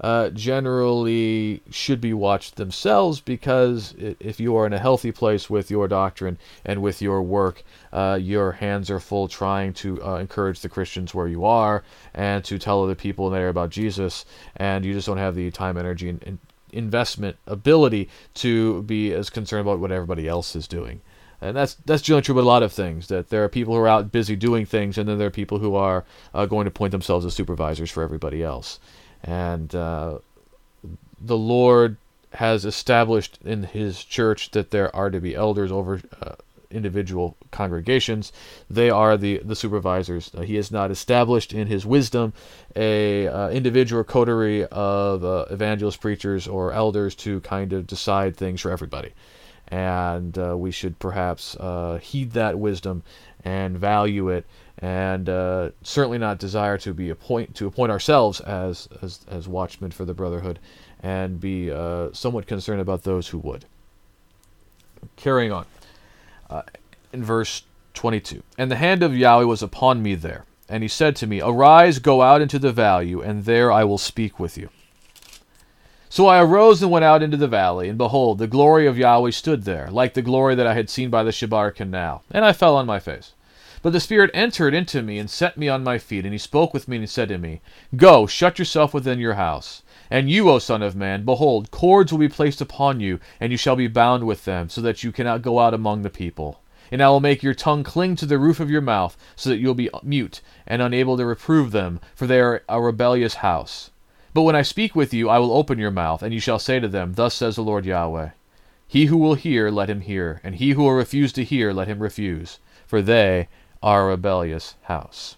uh, 0.00 0.30
generally 0.30 1.62
should 1.70 2.00
be 2.00 2.14
watched 2.14 2.56
themselves 2.56 3.20
because 3.20 3.94
if 3.98 4.40
you 4.40 4.56
are 4.56 4.66
in 4.66 4.72
a 4.72 4.78
healthy 4.78 5.12
place 5.12 5.50
with 5.50 5.70
your 5.70 5.88
doctrine 5.88 6.38
and 6.64 6.80
with 6.80 7.02
your 7.02 7.22
work, 7.22 7.62
uh, 7.92 8.18
your 8.20 8.52
hands 8.52 8.90
are 8.90 9.00
full 9.00 9.28
trying 9.28 9.74
to 9.74 10.02
uh, 10.02 10.16
encourage 10.16 10.60
the 10.60 10.68
Christians 10.68 11.14
where 11.14 11.28
you 11.28 11.44
are 11.44 11.82
and 12.14 12.42
to 12.44 12.58
tell 12.58 12.82
other 12.82 12.94
people 12.94 13.26
in 13.26 13.34
there 13.34 13.50
about 13.50 13.70
Jesus, 13.70 14.24
and 14.56 14.84
you 14.84 14.94
just 14.94 15.06
don't 15.06 15.18
have 15.18 15.34
the 15.34 15.50
time, 15.50 15.76
energy, 15.76 16.08
and, 16.08 16.22
and 16.24 16.38
investment 16.72 17.36
ability 17.46 18.08
to 18.32 18.82
be 18.84 19.12
as 19.12 19.28
concerned 19.28 19.62
about 19.62 19.80
what 19.80 19.90
everybody 19.90 20.28
else 20.28 20.54
is 20.54 20.68
doing 20.68 21.00
and 21.40 21.56
that's 21.56 21.74
that's 21.84 22.02
generally 22.02 22.22
true 22.22 22.34
with 22.34 22.44
a 22.44 22.46
lot 22.46 22.62
of 22.62 22.70
things. 22.70 23.08
That 23.08 23.30
there 23.30 23.42
are 23.42 23.48
people 23.48 23.74
who 23.74 23.80
are 23.80 23.88
out 23.88 24.12
busy 24.12 24.36
doing 24.36 24.66
things, 24.66 24.98
and 24.98 25.08
then 25.08 25.16
there 25.16 25.28
are 25.28 25.30
people 25.30 25.58
who 25.58 25.74
are 25.74 26.04
uh, 26.34 26.44
going 26.44 26.66
to 26.66 26.70
point 26.70 26.92
themselves 26.92 27.24
as 27.24 27.32
supervisors 27.32 27.90
for 27.90 28.02
everybody 28.02 28.42
else 28.42 28.78
and 29.22 29.74
uh, 29.74 30.18
the 31.20 31.36
Lord 31.36 31.96
has 32.34 32.64
established 32.64 33.38
in 33.44 33.64
His 33.64 34.04
church 34.04 34.52
that 34.52 34.70
there 34.70 34.94
are 34.94 35.10
to 35.10 35.20
be 35.20 35.34
elders 35.34 35.72
over 35.72 36.00
uh, 36.22 36.34
individual 36.70 37.36
congregations. 37.50 38.32
They 38.68 38.90
are 38.90 39.16
the 39.16 39.38
the 39.38 39.56
supervisors. 39.56 40.30
Uh, 40.34 40.42
he 40.42 40.54
has 40.56 40.70
not 40.70 40.90
established 40.90 41.52
in 41.52 41.66
His 41.66 41.84
wisdom 41.84 42.32
a 42.76 43.26
uh, 43.26 43.50
individual 43.50 44.04
coterie 44.04 44.64
of 44.66 45.24
uh, 45.24 45.46
evangelist 45.50 46.00
preachers 46.00 46.46
or 46.46 46.72
elders 46.72 47.14
to 47.16 47.40
kind 47.40 47.72
of 47.72 47.86
decide 47.86 48.36
things 48.36 48.60
for 48.60 48.70
everybody. 48.70 49.12
And 49.70 50.36
uh, 50.36 50.56
we 50.56 50.70
should 50.72 50.98
perhaps 50.98 51.56
heed 52.00 52.32
that 52.32 52.58
wisdom 52.58 53.02
and 53.44 53.78
value 53.78 54.28
it 54.28 54.44
and 54.80 55.28
uh, 55.28 55.70
certainly 55.82 56.18
not 56.18 56.38
desire 56.38 56.78
to 56.78 56.94
be 56.94 57.10
appoint 57.10 57.54
to 57.54 57.66
appoint 57.66 57.92
ourselves 57.92 58.40
as 58.40 58.88
as, 59.02 59.20
as 59.28 59.46
watchmen 59.46 59.90
for 59.90 60.04
the 60.04 60.14
brotherhood, 60.14 60.58
and 61.02 61.40
be 61.40 61.70
uh, 61.70 62.08
somewhat 62.12 62.46
concerned 62.46 62.80
about 62.80 63.02
those 63.02 63.28
who 63.28 63.38
would. 63.38 63.66
Carrying 65.16 65.52
on, 65.52 65.66
uh, 66.48 66.62
in 67.12 67.22
verse 67.22 67.62
22, 67.94 68.42
and 68.56 68.70
the 68.70 68.76
hand 68.76 69.02
of 69.02 69.16
Yahweh 69.16 69.44
was 69.44 69.62
upon 69.62 70.02
me 70.02 70.14
there, 70.14 70.46
and 70.68 70.82
he 70.82 70.88
said 70.88 71.14
to 71.16 71.26
me, 71.26 71.42
Arise, 71.42 71.98
go 71.98 72.22
out 72.22 72.40
into 72.40 72.58
the 72.58 72.72
valley, 72.72 73.12
and 73.12 73.44
there 73.44 73.70
I 73.70 73.84
will 73.84 73.98
speak 73.98 74.38
with 74.40 74.56
you. 74.56 74.70
So 76.12 76.26
I 76.26 76.42
arose 76.42 76.82
and 76.82 76.90
went 76.90 77.04
out 77.04 77.22
into 77.22 77.36
the 77.36 77.46
valley, 77.46 77.88
and 77.88 77.96
behold, 77.96 78.38
the 78.38 78.48
glory 78.48 78.84
of 78.88 78.98
Yahweh 78.98 79.30
stood 79.30 79.62
there, 79.62 79.88
like 79.92 80.14
the 80.14 80.22
glory 80.22 80.56
that 80.56 80.66
I 80.66 80.74
had 80.74 80.90
seen 80.90 81.08
by 81.08 81.22
the 81.22 81.30
Chebar 81.30 81.70
canal, 81.70 82.24
and 82.32 82.44
I 82.44 82.52
fell 82.52 82.74
on 82.74 82.84
my 82.84 82.98
face. 82.98 83.34
But 83.80 83.92
the 83.92 84.00
Spirit 84.00 84.32
entered 84.34 84.74
into 84.74 85.02
me 85.02 85.20
and 85.20 85.30
set 85.30 85.56
me 85.56 85.68
on 85.68 85.84
my 85.84 85.98
feet, 85.98 86.24
and 86.24 86.34
he 86.34 86.38
spoke 86.38 86.74
with 86.74 86.88
me 86.88 86.96
and 86.96 87.08
said 87.08 87.28
to 87.28 87.38
me, 87.38 87.60
Go, 87.94 88.26
shut 88.26 88.58
yourself 88.58 88.92
within 88.92 89.20
your 89.20 89.34
house. 89.34 89.84
And 90.10 90.28
you, 90.28 90.50
O 90.50 90.58
Son 90.58 90.82
of 90.82 90.96
Man, 90.96 91.24
behold, 91.24 91.70
cords 91.70 92.10
will 92.10 92.18
be 92.18 92.28
placed 92.28 92.60
upon 92.60 92.98
you, 92.98 93.20
and 93.38 93.52
you 93.52 93.56
shall 93.56 93.76
be 93.76 93.86
bound 93.86 94.26
with 94.26 94.44
them, 94.44 94.68
so 94.68 94.80
that 94.80 95.04
you 95.04 95.12
cannot 95.12 95.42
go 95.42 95.60
out 95.60 95.74
among 95.74 96.02
the 96.02 96.10
people. 96.10 96.60
And 96.90 97.00
I 97.00 97.08
will 97.08 97.20
make 97.20 97.44
your 97.44 97.54
tongue 97.54 97.84
cling 97.84 98.16
to 98.16 98.26
the 98.26 98.36
roof 98.36 98.58
of 98.58 98.68
your 98.68 98.80
mouth, 98.80 99.16
so 99.36 99.48
that 99.48 99.58
you 99.58 99.68
will 99.68 99.74
be 99.74 99.90
mute 100.02 100.40
and 100.66 100.82
unable 100.82 101.16
to 101.16 101.24
reprove 101.24 101.70
them, 101.70 102.00
for 102.16 102.26
they 102.26 102.40
are 102.40 102.64
a 102.68 102.82
rebellious 102.82 103.34
house. 103.34 103.92
But 104.32 104.42
when 104.42 104.56
I 104.56 104.62
speak 104.62 104.94
with 104.94 105.12
you, 105.12 105.28
I 105.28 105.38
will 105.38 105.52
open 105.52 105.78
your 105.78 105.90
mouth, 105.90 106.22
and 106.22 106.32
you 106.32 106.40
shall 106.40 106.58
say 106.58 106.78
to 106.78 106.88
them, 106.88 107.14
Thus 107.14 107.34
says 107.34 107.56
the 107.56 107.62
Lord 107.62 107.84
Yahweh. 107.84 108.30
He 108.86 109.06
who 109.06 109.16
will 109.16 109.34
hear, 109.34 109.70
let 109.70 109.90
him 109.90 110.00
hear, 110.00 110.40
and 110.42 110.56
he 110.56 110.70
who 110.70 110.82
will 110.82 110.92
refuse 110.92 111.32
to 111.34 111.44
hear, 111.44 111.72
let 111.72 111.88
him 111.88 112.00
refuse, 112.00 112.58
for 112.86 113.02
they 113.02 113.48
our 113.82 114.06
rebellious 114.06 114.74
house. 114.82 115.36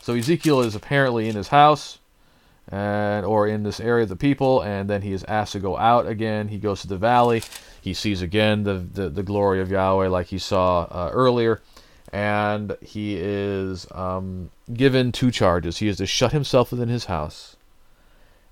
So 0.00 0.14
Ezekiel 0.14 0.60
is 0.60 0.74
apparently 0.74 1.28
in 1.28 1.36
his 1.36 1.48
house, 1.48 1.98
and 2.70 3.24
or 3.24 3.46
in 3.46 3.62
this 3.62 3.80
area 3.80 4.02
of 4.02 4.08
the 4.08 4.16
people, 4.16 4.62
and 4.62 4.88
then 4.88 5.02
he 5.02 5.12
is 5.12 5.24
asked 5.24 5.52
to 5.52 5.60
go 5.60 5.76
out 5.76 6.06
again. 6.06 6.48
He 6.48 6.58
goes 6.58 6.80
to 6.82 6.86
the 6.86 6.96
valley. 6.96 7.42
He 7.80 7.94
sees 7.94 8.22
again 8.22 8.64
the 8.64 8.74
the, 8.74 9.08
the 9.08 9.22
glory 9.22 9.60
of 9.60 9.70
Yahweh, 9.70 10.08
like 10.08 10.26
he 10.26 10.38
saw 10.38 10.82
uh, 10.84 11.10
earlier, 11.12 11.60
and 12.12 12.76
he 12.80 13.16
is 13.16 13.86
um, 13.92 14.50
given 14.72 15.12
two 15.12 15.30
charges. 15.30 15.78
He 15.78 15.88
is 15.88 15.98
to 15.98 16.06
shut 16.06 16.32
himself 16.32 16.70
within 16.70 16.88
his 16.88 17.06
house, 17.06 17.56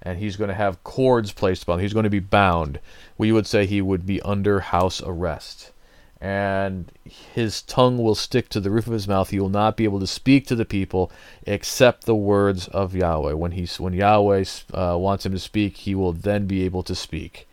and 0.02 0.18
he's 0.18 0.36
going 0.36 0.48
to 0.48 0.54
have 0.54 0.84
cords 0.84 1.32
placed 1.32 1.62
upon 1.62 1.78
him. 1.78 1.82
He's 1.82 1.92
going 1.92 2.04
to 2.04 2.10
be 2.10 2.20
bound. 2.20 2.80
We 3.16 3.32
would 3.32 3.46
say 3.46 3.66
he 3.66 3.80
would 3.80 4.06
be 4.06 4.20
under 4.22 4.60
house 4.60 5.02
arrest. 5.02 5.72
And 6.18 6.90
his 7.04 7.60
tongue 7.60 7.98
will 7.98 8.14
stick 8.14 8.48
to 8.48 8.60
the 8.60 8.70
roof 8.70 8.86
of 8.86 8.94
his 8.94 9.06
mouth. 9.06 9.28
He 9.30 9.38
will 9.38 9.50
not 9.50 9.76
be 9.76 9.84
able 9.84 10.00
to 10.00 10.06
speak 10.06 10.46
to 10.46 10.54
the 10.54 10.64
people 10.64 11.12
except 11.46 12.04
the 12.04 12.14
words 12.14 12.68
of 12.68 12.96
Yahweh. 12.96 13.34
When 13.34 13.52
he, 13.52 13.66
when 13.78 13.92
Yahweh 13.92 14.44
uh, 14.72 14.96
wants 14.98 15.26
him 15.26 15.32
to 15.32 15.38
speak, 15.38 15.76
he 15.76 15.94
will 15.94 16.12
then 16.12 16.46
be 16.46 16.64
able 16.64 16.82
to 16.84 16.94
speak. 16.94 17.46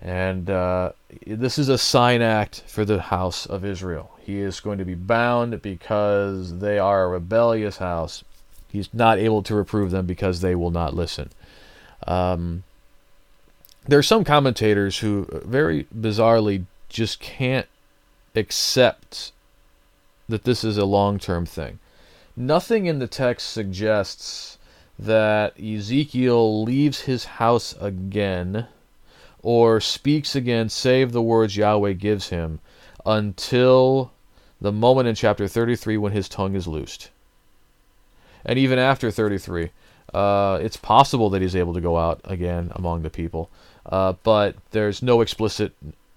And 0.00 0.50
uh, 0.50 0.92
this 1.26 1.58
is 1.58 1.68
a 1.68 1.78
sign 1.78 2.22
act 2.22 2.62
for 2.66 2.84
the 2.84 3.00
house 3.00 3.46
of 3.46 3.64
Israel. 3.64 4.10
He 4.20 4.40
is 4.40 4.60
going 4.60 4.78
to 4.78 4.84
be 4.84 4.94
bound 4.94 5.62
because 5.62 6.58
they 6.58 6.78
are 6.78 7.04
a 7.04 7.08
rebellious 7.08 7.78
house. 7.78 8.22
He's 8.68 8.92
not 8.92 9.18
able 9.18 9.42
to 9.44 9.54
reprove 9.54 9.90
them 9.90 10.06
because 10.06 10.40
they 10.40 10.54
will 10.54 10.70
not 10.70 10.94
listen. 10.94 11.30
Um, 12.06 12.64
there 13.88 13.98
are 13.98 14.02
some 14.02 14.24
commentators 14.24 14.98
who 14.98 15.26
very 15.44 15.84
bizarrely 15.96 16.66
just 16.88 17.20
can't 17.20 17.66
accept 18.34 19.32
that 20.28 20.44
this 20.44 20.64
is 20.64 20.76
a 20.76 20.84
long 20.84 21.18
term 21.18 21.46
thing. 21.46 21.78
Nothing 22.36 22.86
in 22.86 22.98
the 22.98 23.06
text 23.06 23.48
suggests 23.48 24.58
that 24.98 25.58
Ezekiel 25.58 26.62
leaves 26.64 27.02
his 27.02 27.24
house 27.24 27.74
again 27.80 28.66
or 29.46 29.80
speaks 29.80 30.34
again, 30.34 30.68
save 30.68 31.12
the 31.12 31.22
words 31.22 31.56
Yahweh 31.56 31.92
gives 31.92 32.30
him, 32.30 32.58
until 33.06 34.10
the 34.60 34.72
moment 34.72 35.06
in 35.06 35.14
chapter 35.14 35.46
33 35.46 35.96
when 35.98 36.10
his 36.10 36.28
tongue 36.28 36.56
is 36.56 36.66
loosed. 36.66 37.10
And 38.44 38.58
even 38.58 38.80
after 38.80 39.08
33, 39.08 39.70
uh, 40.12 40.58
it's 40.60 40.76
possible 40.76 41.30
that 41.30 41.42
he's 41.42 41.54
able 41.54 41.74
to 41.74 41.80
go 41.80 41.96
out 41.96 42.20
again 42.24 42.72
among 42.74 43.02
the 43.02 43.08
people, 43.08 43.48
uh, 43.88 44.14
but 44.24 44.56
there's 44.72 45.00
no 45.00 45.20
explicit 45.20 45.72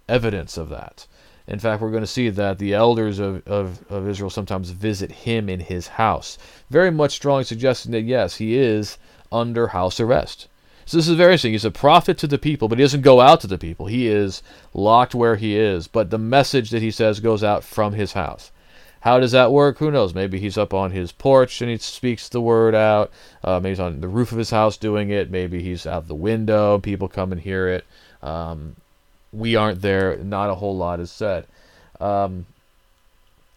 evidence 0.08 0.58
of 0.58 0.70
that. 0.70 1.06
In 1.48 1.60
fact, 1.60 1.84
we're 1.84 1.92
going 1.92 2.02
to 2.02 2.08
see 2.08 2.32
that 2.32 2.58
the 2.58 2.74
elders 2.74 3.20
of, 3.20 3.48
of, 3.48 3.86
of 3.92 4.10
Israel 4.10 4.32
sometimes 4.32 4.72
visit 4.72 5.12
him 5.12 5.50
in 5.50 5.60
his 5.60 5.86
house. 5.86 6.40
Very 6.72 6.90
much 6.90 7.12
strongly 7.12 7.44
suggesting 7.44 7.92
that, 7.92 8.02
yes, 8.02 8.38
he 8.38 8.58
is 8.58 8.98
under 9.32 9.68
house 9.68 10.00
arrest. 10.00 10.48
So 10.90 10.98
this 10.98 11.08
is 11.08 11.18
very 11.18 11.34
interesting. 11.34 11.52
He's 11.52 11.66
a 11.66 11.70
prophet 11.70 12.18
to 12.18 12.26
the 12.26 12.40
people, 12.40 12.68
but 12.68 12.80
he 12.80 12.84
doesn't 12.84 13.04
go 13.04 13.22
out 13.22 13.42
to 13.42 13.48
the 13.48 13.60
people. 13.60 13.86
He 13.86 14.08
is 14.08 14.42
locked 14.74 15.14
where 15.14 15.36
he 15.36 15.56
is, 15.56 15.88
but 15.88 16.10
the 16.10 16.18
message 16.18 16.72
that 16.72 16.82
he 16.82 16.90
says 16.90 17.20
goes 17.20 17.44
out 17.44 17.64
from 17.64 17.94
his 17.94 18.14
house. 18.14 18.52
How 19.02 19.20
does 19.20 19.32
that 19.34 19.52
work? 19.52 19.78
Who 19.78 19.92
knows? 19.92 20.16
Maybe 20.16 20.40
he's 20.40 20.58
up 20.58 20.74
on 20.74 20.90
his 20.90 21.12
porch 21.12 21.62
and 21.62 21.70
he 21.70 21.78
speaks 21.78 22.28
the 22.28 22.42
word 22.42 22.74
out. 22.74 23.12
Uh, 23.44 23.60
maybe 23.60 23.70
he's 23.70 23.80
on 23.80 24.02
the 24.02 24.08
roof 24.08 24.32
of 24.32 24.40
his 24.40 24.50
house 24.50 24.78
doing 24.78 25.12
it. 25.12 25.30
Maybe 25.30 25.62
he's 25.62 25.86
out 25.86 26.08
the 26.08 26.16
window. 26.16 26.80
People 26.80 27.08
come 27.08 27.32
and 27.32 27.40
hear 27.40 27.68
it. 27.68 27.86
Um, 28.24 28.76
we 29.32 29.56
aren't 29.56 29.84
there. 29.84 30.18
Not 30.18 30.50
a 30.50 30.56
whole 30.56 30.76
lot 30.76 31.00
is 31.00 31.12
said. 31.12 31.46
Um, 32.00 32.48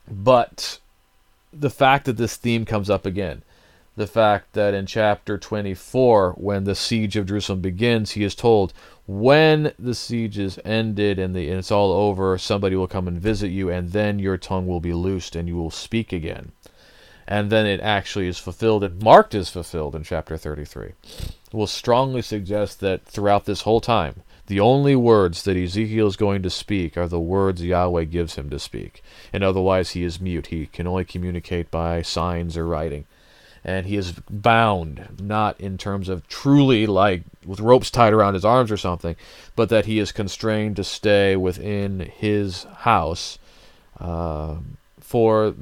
but 0.06 0.80
the 1.50 1.70
fact 1.70 2.04
that 2.04 2.18
this 2.18 2.36
theme 2.36 2.66
comes 2.66 2.90
up 2.90 3.06
again, 3.06 3.42
the 3.94 4.06
fact 4.06 4.54
that 4.54 4.72
in 4.72 4.86
chapter 4.86 5.36
24, 5.36 6.32
when 6.38 6.64
the 6.64 6.74
siege 6.74 7.16
of 7.16 7.26
Jerusalem 7.26 7.60
begins, 7.60 8.12
he 8.12 8.24
is 8.24 8.34
told, 8.34 8.72
when 9.06 9.72
the 9.78 9.94
siege 9.94 10.38
is 10.38 10.58
ended 10.64 11.18
and, 11.18 11.34
the, 11.34 11.48
and 11.50 11.58
it's 11.58 11.70
all 11.70 11.92
over, 11.92 12.38
somebody 12.38 12.74
will 12.74 12.86
come 12.86 13.06
and 13.06 13.20
visit 13.20 13.48
you, 13.48 13.68
and 13.68 13.92
then 13.92 14.18
your 14.18 14.38
tongue 14.38 14.66
will 14.66 14.80
be 14.80 14.94
loosed 14.94 15.36
and 15.36 15.46
you 15.46 15.56
will 15.56 15.70
speak 15.70 16.12
again. 16.12 16.52
And 17.28 17.50
then 17.50 17.66
it 17.66 17.80
actually 17.80 18.28
is 18.28 18.38
fulfilled, 18.38 18.82
and 18.82 19.02
marked 19.02 19.34
as 19.34 19.50
fulfilled 19.50 19.94
in 19.94 20.04
chapter 20.04 20.36
33. 20.36 20.92
Will 21.52 21.66
strongly 21.66 22.22
suggest 22.22 22.80
that 22.80 23.04
throughout 23.04 23.44
this 23.44 23.62
whole 23.62 23.80
time, 23.80 24.22
the 24.46 24.58
only 24.58 24.96
words 24.96 25.44
that 25.44 25.56
Ezekiel 25.56 26.08
is 26.08 26.16
going 26.16 26.42
to 26.42 26.50
speak 26.50 26.96
are 26.96 27.06
the 27.06 27.20
words 27.20 27.62
Yahweh 27.62 28.04
gives 28.04 28.34
him 28.34 28.50
to 28.50 28.58
speak. 28.58 29.02
And 29.32 29.44
otherwise, 29.44 29.90
he 29.90 30.02
is 30.02 30.20
mute. 30.20 30.48
He 30.48 30.66
can 30.66 30.86
only 30.86 31.04
communicate 31.04 31.70
by 31.70 32.02
signs 32.02 32.56
or 32.56 32.66
writing 32.66 33.06
and 33.64 33.86
he 33.86 33.96
is 33.96 34.12
bound, 34.28 35.20
not 35.20 35.60
in 35.60 35.78
terms 35.78 36.08
of 36.08 36.26
truly 36.28 36.86
like 36.86 37.22
with 37.46 37.60
ropes 37.60 37.90
tied 37.90 38.12
around 38.12 38.34
his 38.34 38.44
arms 38.44 38.72
or 38.72 38.76
something, 38.76 39.16
but 39.54 39.68
that 39.68 39.86
he 39.86 39.98
is 39.98 40.12
constrained 40.12 40.76
to 40.76 40.84
stay 40.84 41.36
within 41.36 42.00
his 42.00 42.64
house 42.78 43.38
uh, 44.00 44.56
for, 45.00 45.54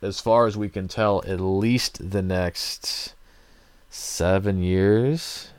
as 0.00 0.20
far 0.20 0.46
as 0.46 0.56
we 0.56 0.68
can 0.68 0.88
tell, 0.88 1.22
at 1.26 1.40
least 1.40 2.10
the 2.10 2.22
next 2.22 3.14
seven 3.90 4.62
years, 4.62 5.50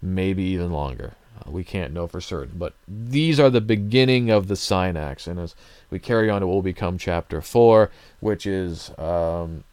maybe 0.00 0.42
even 0.44 0.72
longer. 0.72 1.14
Uh, 1.40 1.50
we 1.50 1.64
can't 1.64 1.92
know 1.92 2.06
for 2.06 2.20
certain, 2.20 2.56
but 2.56 2.74
these 2.86 3.40
are 3.40 3.50
the 3.50 3.60
beginning 3.60 4.30
of 4.30 4.46
the 4.46 4.94
acts, 4.96 5.26
and 5.26 5.40
as 5.40 5.56
we 5.90 5.98
carry 5.98 6.30
on, 6.30 6.42
it 6.42 6.46
will 6.46 6.62
become 6.62 6.96
chapter 6.96 7.40
four, 7.40 7.90
which 8.20 8.46
is 8.46 8.96
um, 8.98 9.64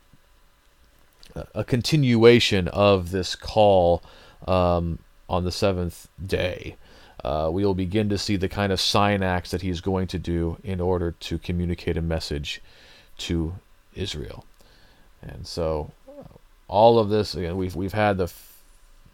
a 1.54 1.64
continuation 1.64 2.68
of 2.70 3.12
this 3.12 3.36
call 3.36 4.02
um, 4.48 5.00
on 5.30 5.44
the 5.44 5.52
seventh 5.52 6.08
day. 6.26 6.76
Uh, 7.24 7.50
we 7.52 7.66
will 7.66 7.74
begin 7.74 8.08
to 8.10 8.18
see 8.18 8.36
the 8.36 8.48
kind 8.48 8.72
of 8.72 8.80
sign 8.80 9.24
acts 9.24 9.52
that 9.52 9.62
he's 9.62 9.82
going 9.82 10.08
to 10.08 10.20
do 10.20 10.58
in 10.64 10.80
order 10.80 11.12
to 11.12 11.38
communicate 11.40 11.98
a 11.98 12.02
message 12.02 12.62
to 13.18 13.56
Israel. 13.96 14.46
And 15.22 15.48
so, 15.48 15.92
all 16.68 17.00
of 17.00 17.10
this 17.10 17.34
again, 17.34 17.58
we've 17.58 17.76
we've 17.76 17.94
had 17.94 18.18
the 18.18 18.32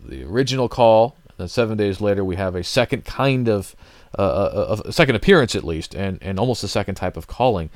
the 0.03 0.23
original 0.23 0.67
call, 0.67 1.15
and 1.29 1.37
then 1.37 1.47
seven 1.47 1.77
days 1.77 2.01
later 2.01 2.25
we 2.25 2.35
have 2.35 2.55
a 2.55 2.63
second 2.63 3.05
kind 3.05 3.47
of 3.47 3.75
uh, 4.19 4.23
a, 4.23 4.25
uh, 4.25 4.81
a, 4.85 4.91
second 4.91 5.15
appearance 5.15 5.55
at 5.55 5.63
least, 5.63 5.95
and 5.95 6.19
and 6.21 6.37
almost 6.37 6.63
a 6.63 6.67
second 6.67 6.95
type 6.95 7.15
of 7.15 7.27
calling 7.27 7.69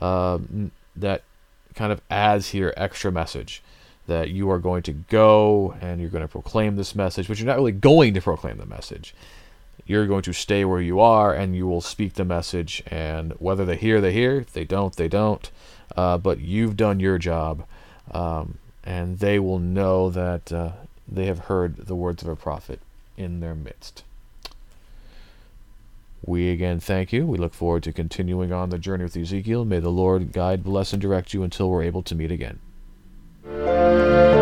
uh, 0.00 0.38
that 0.96 1.22
kind 1.74 1.92
of 1.92 2.00
adds 2.10 2.50
here 2.50 2.72
extra 2.76 3.12
message 3.12 3.62
that 4.06 4.30
you 4.30 4.50
are 4.50 4.58
going 4.58 4.82
to 4.82 4.92
go 4.92 5.74
and 5.80 6.00
you're 6.00 6.10
going 6.10 6.22
to 6.22 6.28
proclaim 6.28 6.76
this 6.76 6.94
message, 6.94 7.28
but 7.28 7.38
you're 7.38 7.46
not 7.46 7.56
really 7.56 7.72
going 7.72 8.14
to 8.14 8.20
proclaim 8.20 8.58
the 8.58 8.66
message. 8.66 9.14
You're 9.86 10.06
going 10.06 10.22
to 10.22 10.32
stay 10.32 10.64
where 10.64 10.80
you 10.80 11.00
are 11.00 11.34
and 11.34 11.54
you 11.54 11.66
will 11.66 11.80
speak 11.80 12.14
the 12.14 12.24
message. 12.24 12.82
And 12.86 13.32
whether 13.32 13.64
they 13.64 13.76
hear, 13.76 14.00
they 14.00 14.12
hear. 14.12 14.40
If 14.40 14.52
they 14.52 14.64
don't, 14.64 14.94
they 14.96 15.08
don't. 15.08 15.50
Uh, 15.96 16.18
but 16.18 16.40
you've 16.40 16.76
done 16.76 17.00
your 17.00 17.18
job. 17.18 17.64
Um, 18.12 18.58
and 18.82 19.18
they 19.18 19.38
will 19.38 19.58
know 19.58 20.10
that 20.10 20.52
uh, 20.52 20.72
they 21.08 21.26
have 21.26 21.40
heard 21.40 21.76
the 21.76 21.94
words 21.94 22.22
of 22.22 22.28
a 22.28 22.36
prophet 22.36 22.80
in 23.16 23.40
their 23.40 23.54
midst. 23.54 24.04
We 26.26 26.50
again 26.50 26.80
thank 26.80 27.12
you. 27.12 27.26
We 27.26 27.36
look 27.36 27.52
forward 27.52 27.82
to 27.82 27.92
continuing 27.92 28.52
on 28.52 28.70
the 28.70 28.78
journey 28.78 29.04
with 29.04 29.16
Ezekiel. 29.16 29.64
May 29.64 29.80
the 29.80 29.90
Lord 29.90 30.32
guide, 30.32 30.64
bless, 30.64 30.92
and 30.92 31.02
direct 31.02 31.34
you 31.34 31.42
until 31.42 31.68
we're 31.68 31.82
able 31.82 32.02
to 32.02 32.14
meet 32.14 32.30
again. 32.30 32.60
Música 33.44 34.33